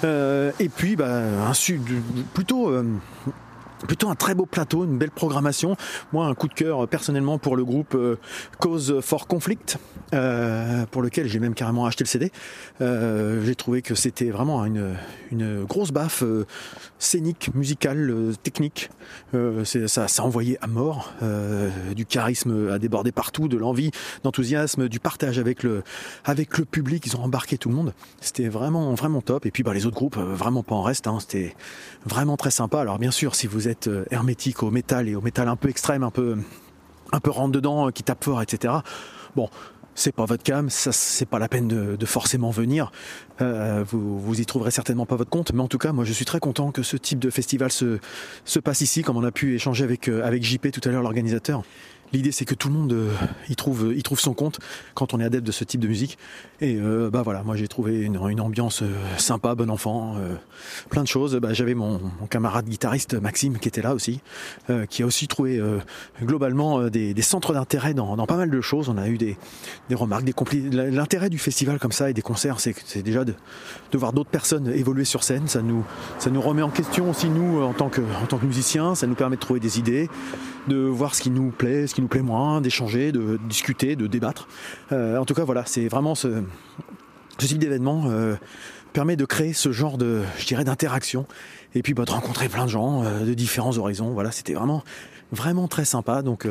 Et 0.03 0.69
puis 0.69 0.95
bah, 0.95 1.21
plutôt 2.33 2.71
Plutôt 3.87 4.09
un 4.09 4.15
très 4.15 4.33
beau 4.33 4.45
plateau, 4.45 4.85
une 4.85 4.97
belle 4.97 5.11
programmation. 5.11 5.75
Moi, 6.13 6.25
un 6.25 6.33
coup 6.35 6.47
de 6.47 6.53
cœur 6.53 6.83
euh, 6.83 6.87
personnellement 6.87 7.37
pour 7.37 7.55
le 7.55 7.65
groupe 7.65 7.95
euh, 7.95 8.17
Cause 8.59 9.01
for 9.01 9.27
Conflict, 9.27 9.77
euh, 10.13 10.85
pour 10.89 11.01
lequel 11.01 11.27
j'ai 11.27 11.39
même 11.39 11.53
carrément 11.53 11.85
acheté 11.85 12.03
le 12.03 12.09
CD. 12.09 12.31
J'ai 12.79 13.55
trouvé 13.55 13.81
que 13.81 13.95
c'était 13.95 14.29
vraiment 14.29 14.63
une, 14.65 14.95
une 15.31 15.63
grosse 15.63 15.91
baffe 15.91 16.23
scénique, 16.99 17.51
musicale, 17.53 18.33
technique. 18.41 18.89
Ça, 19.63 20.07
ça 20.07 20.23
envoyait 20.23 20.57
à 20.61 20.67
mort, 20.67 21.13
du 21.95 22.05
charisme 22.05 22.69
à 22.69 22.79
déborder 22.79 23.11
partout, 23.11 23.47
de 23.47 23.57
l'envie, 23.57 23.91
d'enthousiasme, 24.23 24.87
du 24.87 24.99
partage 24.99 25.39
avec 25.39 25.63
le, 25.63 25.83
avec 26.25 26.57
le 26.57 26.65
public. 26.65 27.05
Ils 27.05 27.15
ont 27.15 27.23
embarqué 27.23 27.57
tout 27.57 27.69
le 27.69 27.75
monde. 27.75 27.93
C'était 28.21 28.49
vraiment, 28.49 28.93
vraiment 28.93 29.21
top. 29.21 29.45
Et 29.45 29.51
puis, 29.51 29.63
bah, 29.63 29.73
les 29.73 29.85
autres 29.85 29.95
groupes, 29.95 30.17
vraiment 30.17 30.63
pas 30.63 30.75
en 30.75 30.83
reste. 30.83 31.07
hein. 31.07 31.17
C'était 31.19 31.55
vraiment 32.05 32.37
très 32.37 32.51
sympa. 32.51 32.79
Alors, 32.81 32.99
bien 32.99 33.11
sûr, 33.11 33.35
si 33.35 33.47
vous 33.47 33.67
êtes 33.67 33.72
euh, 33.87 34.05
hermétique 34.11 34.63
au 34.63 34.71
métal 34.71 35.07
et 35.09 35.15
au 35.15 35.21
métal 35.21 35.47
un 35.47 35.55
peu 35.55 35.69
extrême, 35.69 36.03
un 36.03 36.11
peu, 36.11 36.37
un 37.11 37.19
peu 37.19 37.31
rentre 37.31 37.51
dedans, 37.51 37.87
euh, 37.87 37.91
qui 37.91 38.03
tape 38.03 38.23
fort, 38.23 38.41
etc. 38.41 38.73
Bon, 39.35 39.49
c'est 39.95 40.11
pas 40.11 40.25
votre 40.25 40.43
cam, 40.43 40.69
ça 40.69 40.91
c'est 40.91 41.25
pas 41.25 41.39
la 41.39 41.47
peine 41.47 41.67
de, 41.67 42.05
forcément 42.05 42.49
venir. 42.49 42.91
Euh, 43.41 43.83
vous, 43.87 44.39
y 44.39 44.45
trouverez 44.45 44.71
certainement 44.71 45.05
pas 45.05 45.15
votre 45.15 45.29
compte, 45.29 45.53
mais 45.53 45.61
en 45.61 45.67
tout 45.67 45.77
cas, 45.77 45.91
moi 45.91 46.03
je 46.03 46.13
suis 46.13 46.25
très 46.25 46.39
content 46.39 46.71
que 46.71 46.83
ce 46.83 46.97
type 46.97 47.19
de 47.19 47.29
festival 47.29 47.71
se, 47.71 47.99
se 48.45 48.59
passe 48.59 48.81
ici, 48.81 49.01
comme 49.01 49.17
on 49.17 49.23
a 49.23 49.31
pu 49.31 49.55
échanger 49.55 49.83
avec 49.83 50.43
JP 50.43 50.71
tout 50.71 50.81
à 50.87 50.91
l'heure, 50.91 51.03
l'organisateur. 51.03 51.63
L'idée 52.13 52.31
c'est 52.31 52.45
que 52.45 52.53
tout 52.53 52.67
le 52.67 52.75
monde 52.75 52.93
euh, 52.93 53.11
y, 53.49 53.55
trouve, 53.55 53.91
y 53.95 54.03
trouve 54.03 54.19
son 54.19 54.35
compte 54.35 54.59
quand 54.93 55.15
on 55.15 55.19
est 55.19 55.23
adepte 55.23 55.45
de 55.45 55.51
ce 55.51 55.63
type 55.63 55.81
de 55.81 55.87
musique. 55.87 56.19
Et 56.61 56.77
euh, 56.77 57.09
bah 57.09 57.23
voilà, 57.23 57.41
moi 57.41 57.55
j'ai 57.55 57.67
trouvé 57.67 58.01
une, 58.01 58.17
ambiance 58.39 58.83
euh, 58.83 58.93
sympa, 59.17 59.55
bon 59.55 59.69
enfant, 59.71 60.15
plein 60.89 61.01
de 61.01 61.07
choses. 61.07 61.35
Bah, 61.37 61.53
J'avais 61.53 61.73
mon, 61.73 61.99
camarade 62.29 62.65
guitariste 62.65 63.15
Maxime 63.15 63.57
qui 63.57 63.67
était 63.67 63.81
là 63.81 63.93
aussi, 63.93 64.21
qui 64.89 65.03
a 65.03 65.05
aussi 65.05 65.27
trouvé 65.27 65.61
globalement 66.21 66.87
des, 66.89 67.21
centres 67.21 67.53
d'intérêt 67.53 67.93
dans, 67.93 68.15
dans 68.15 68.25
pas 68.25 68.37
mal 68.37 68.49
de 68.49 68.61
choses. 68.61 68.89
On 68.89 68.97
a 68.97 69.07
eu 69.07 69.17
des, 69.17 69.37
des 69.89 69.95
remarques, 69.95 70.23
des 70.23 70.33
L'intérêt 70.71 71.29
du 71.29 71.37
festival 71.37 71.79
comme 71.79 71.91
ça 71.91 72.09
et 72.09 72.13
des 72.13 72.21
concerts, 72.21 72.59
c'est 72.59 73.01
déjà 73.01 73.25
de, 73.25 73.33
de 73.91 73.97
voir 73.97 74.13
d'autres 74.13 74.29
personnes 74.29 74.67
évoluer 74.67 75.05
sur 75.05 75.23
scène. 75.23 75.47
Ça 75.47 75.61
nous, 75.61 75.83
ça 76.19 76.29
nous 76.29 76.41
remet 76.41 76.61
en 76.61 76.69
question 76.69 77.09
aussi 77.09 77.29
nous 77.29 77.61
en 77.61 77.73
tant 77.73 77.89
que, 77.89 78.01
en 78.01 78.25
tant 78.27 78.37
que 78.37 78.45
musiciens. 78.45 78.95
Ça 78.95 79.07
nous 79.07 79.15
permet 79.15 79.35
de 79.35 79.41
trouver 79.41 79.59
des 79.59 79.79
idées, 79.79 80.09
de 80.67 80.77
voir 80.77 81.15
ce 81.15 81.21
qui 81.21 81.29
nous 81.29 81.51
plaît, 81.51 81.87
ce 81.87 81.95
qui 81.95 82.01
nous 82.01 82.07
plaît 82.07 82.21
moins, 82.21 82.61
d'échanger, 82.61 83.11
de 83.11 83.39
discuter, 83.47 83.95
de 83.95 84.07
débattre. 84.07 84.47
Euh, 84.91 85.17
en 85.17 85.25
tout 85.25 85.33
cas, 85.33 85.43
voilà, 85.43 85.63
c'est 85.65 85.87
vraiment 85.87 86.15
ce, 86.15 86.43
type 87.37 87.57
d'événement 87.57 88.05
euh, 88.07 88.35
permet 88.93 89.15
de 89.15 89.25
créer 89.25 89.53
ce 89.53 89.71
genre 89.71 89.97
de, 89.97 90.21
je 90.37 90.45
dirais, 90.45 90.63
d'interaction 90.63 91.25
et 91.75 91.81
puis 91.81 91.93
bah, 91.93 92.05
de 92.05 92.11
rencontrer 92.11 92.49
plein 92.49 92.65
de 92.65 92.69
gens 92.69 93.03
euh, 93.03 93.25
de 93.25 93.33
différents 93.33 93.77
horizons. 93.77 94.11
Voilà, 94.11 94.31
c'était 94.31 94.53
vraiment, 94.53 94.83
vraiment 95.31 95.67
très 95.67 95.85
sympa. 95.85 96.21
Donc, 96.21 96.47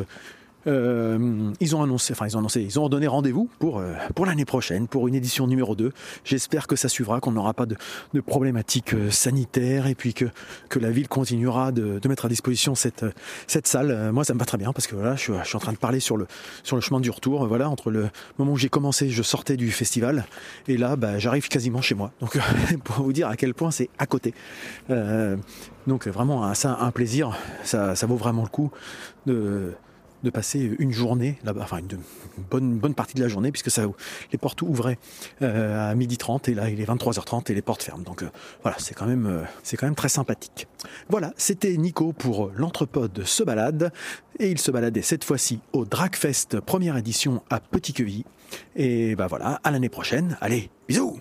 ils 0.66 1.76
ont 1.76 1.82
annoncé, 1.82 2.12
enfin 2.12 2.26
ils 2.26 2.36
ont 2.36 2.40
annoncé, 2.40 2.62
ils 2.62 2.78
ont 2.78 2.88
donné 2.88 3.06
rendez-vous 3.06 3.48
pour, 3.58 3.78
euh, 3.78 3.94
pour 4.14 4.26
l'année 4.26 4.44
prochaine, 4.44 4.86
pour 4.88 5.08
une 5.08 5.14
édition 5.14 5.46
numéro 5.46 5.74
2. 5.74 5.92
J'espère 6.24 6.66
que 6.66 6.76
ça 6.76 6.88
suivra, 6.88 7.20
qu'on 7.20 7.32
n'aura 7.32 7.54
pas 7.54 7.66
de, 7.66 7.76
de 8.14 8.20
problématiques 8.20 8.94
euh, 8.94 9.10
sanitaires 9.10 9.86
et 9.86 9.94
puis 9.94 10.14
que, 10.14 10.26
que 10.68 10.78
la 10.78 10.90
ville 10.90 11.08
continuera 11.08 11.72
de, 11.72 11.98
de 11.98 12.08
mettre 12.08 12.26
à 12.26 12.28
disposition 12.28 12.74
cette, 12.74 13.04
cette 13.46 13.66
salle. 13.66 13.90
Euh, 13.90 14.12
moi 14.12 14.24
ça 14.24 14.34
me 14.34 14.38
va 14.38 14.44
très 14.44 14.58
bien 14.58 14.72
parce 14.72 14.86
que 14.86 14.94
voilà, 14.94 15.16
je 15.16 15.20
suis, 15.20 15.32
je 15.42 15.48
suis 15.48 15.56
en 15.56 15.60
train 15.60 15.72
de 15.72 15.78
parler 15.78 16.00
sur 16.00 16.16
le, 16.16 16.26
sur 16.62 16.76
le 16.76 16.82
chemin 16.82 17.00
du 17.00 17.10
retour. 17.10 17.46
Voilà, 17.46 17.68
entre 17.68 17.90
le 17.90 18.08
moment 18.38 18.52
où 18.52 18.56
j'ai 18.56 18.68
commencé, 18.68 19.10
je 19.10 19.22
sortais 19.22 19.56
du 19.56 19.70
festival 19.70 20.26
et 20.68 20.76
là 20.76 20.96
bah, 20.96 21.18
j'arrive 21.18 21.48
quasiment 21.48 21.82
chez 21.82 21.94
moi. 21.94 22.12
Donc 22.20 22.38
pour 22.84 23.04
vous 23.04 23.12
dire 23.12 23.28
à 23.28 23.36
quel 23.36 23.54
point 23.54 23.70
c'est 23.70 23.90
à 23.98 24.06
côté. 24.06 24.34
Euh, 24.90 25.36
donc 25.86 26.06
vraiment 26.06 26.54
ça 26.54 26.78
un 26.80 26.90
plaisir, 26.90 27.36
ça, 27.64 27.96
ça 27.96 28.06
vaut 28.06 28.16
vraiment 28.16 28.42
le 28.42 28.48
coup 28.48 28.70
de 29.26 29.72
de 30.22 30.30
passer 30.30 30.74
une 30.78 30.92
journée 30.92 31.38
là-bas, 31.44 31.62
enfin 31.64 31.78
une, 31.78 31.98
bonne, 32.50 32.78
bonne 32.78 32.94
partie 32.94 33.14
de 33.14 33.22
la 33.22 33.28
journée, 33.28 33.50
puisque 33.50 33.70
ça, 33.70 33.84
les 34.30 34.38
portes 34.38 34.62
ouvraient 34.62 34.98
euh, 35.42 35.90
à 35.90 35.94
12h30 35.94 36.50
et 36.50 36.54
là 36.54 36.70
il 36.70 36.80
est 36.80 36.84
23h30 36.84 37.50
et 37.50 37.54
les 37.54 37.62
portes 37.62 37.82
ferment. 37.82 38.02
Donc 38.02 38.22
euh, 38.22 38.30
voilà, 38.62 38.76
c'est 38.78 38.94
quand, 38.94 39.06
même, 39.06 39.26
euh, 39.26 39.42
c'est 39.62 39.76
quand 39.76 39.86
même 39.86 39.94
très 39.94 40.08
sympathique. 40.08 40.66
Voilà, 41.08 41.32
c'était 41.36 41.76
Nico 41.76 42.12
pour 42.12 42.50
l'Entrepode 42.54 43.24
se 43.24 43.42
balade 43.42 43.92
et 44.38 44.50
il 44.50 44.58
se 44.58 44.70
baladait 44.70 45.02
cette 45.02 45.24
fois-ci 45.24 45.60
au 45.72 45.84
Dragfest 45.84 46.60
première 46.60 46.96
édition 46.96 47.42
à 47.50 47.60
Petit 47.60 47.92
Queville. 47.92 48.24
Et 48.76 49.16
bah 49.16 49.26
voilà, 49.28 49.60
à 49.64 49.70
l'année 49.70 49.88
prochaine. 49.88 50.36
Allez, 50.40 50.70
bisous 50.88 51.20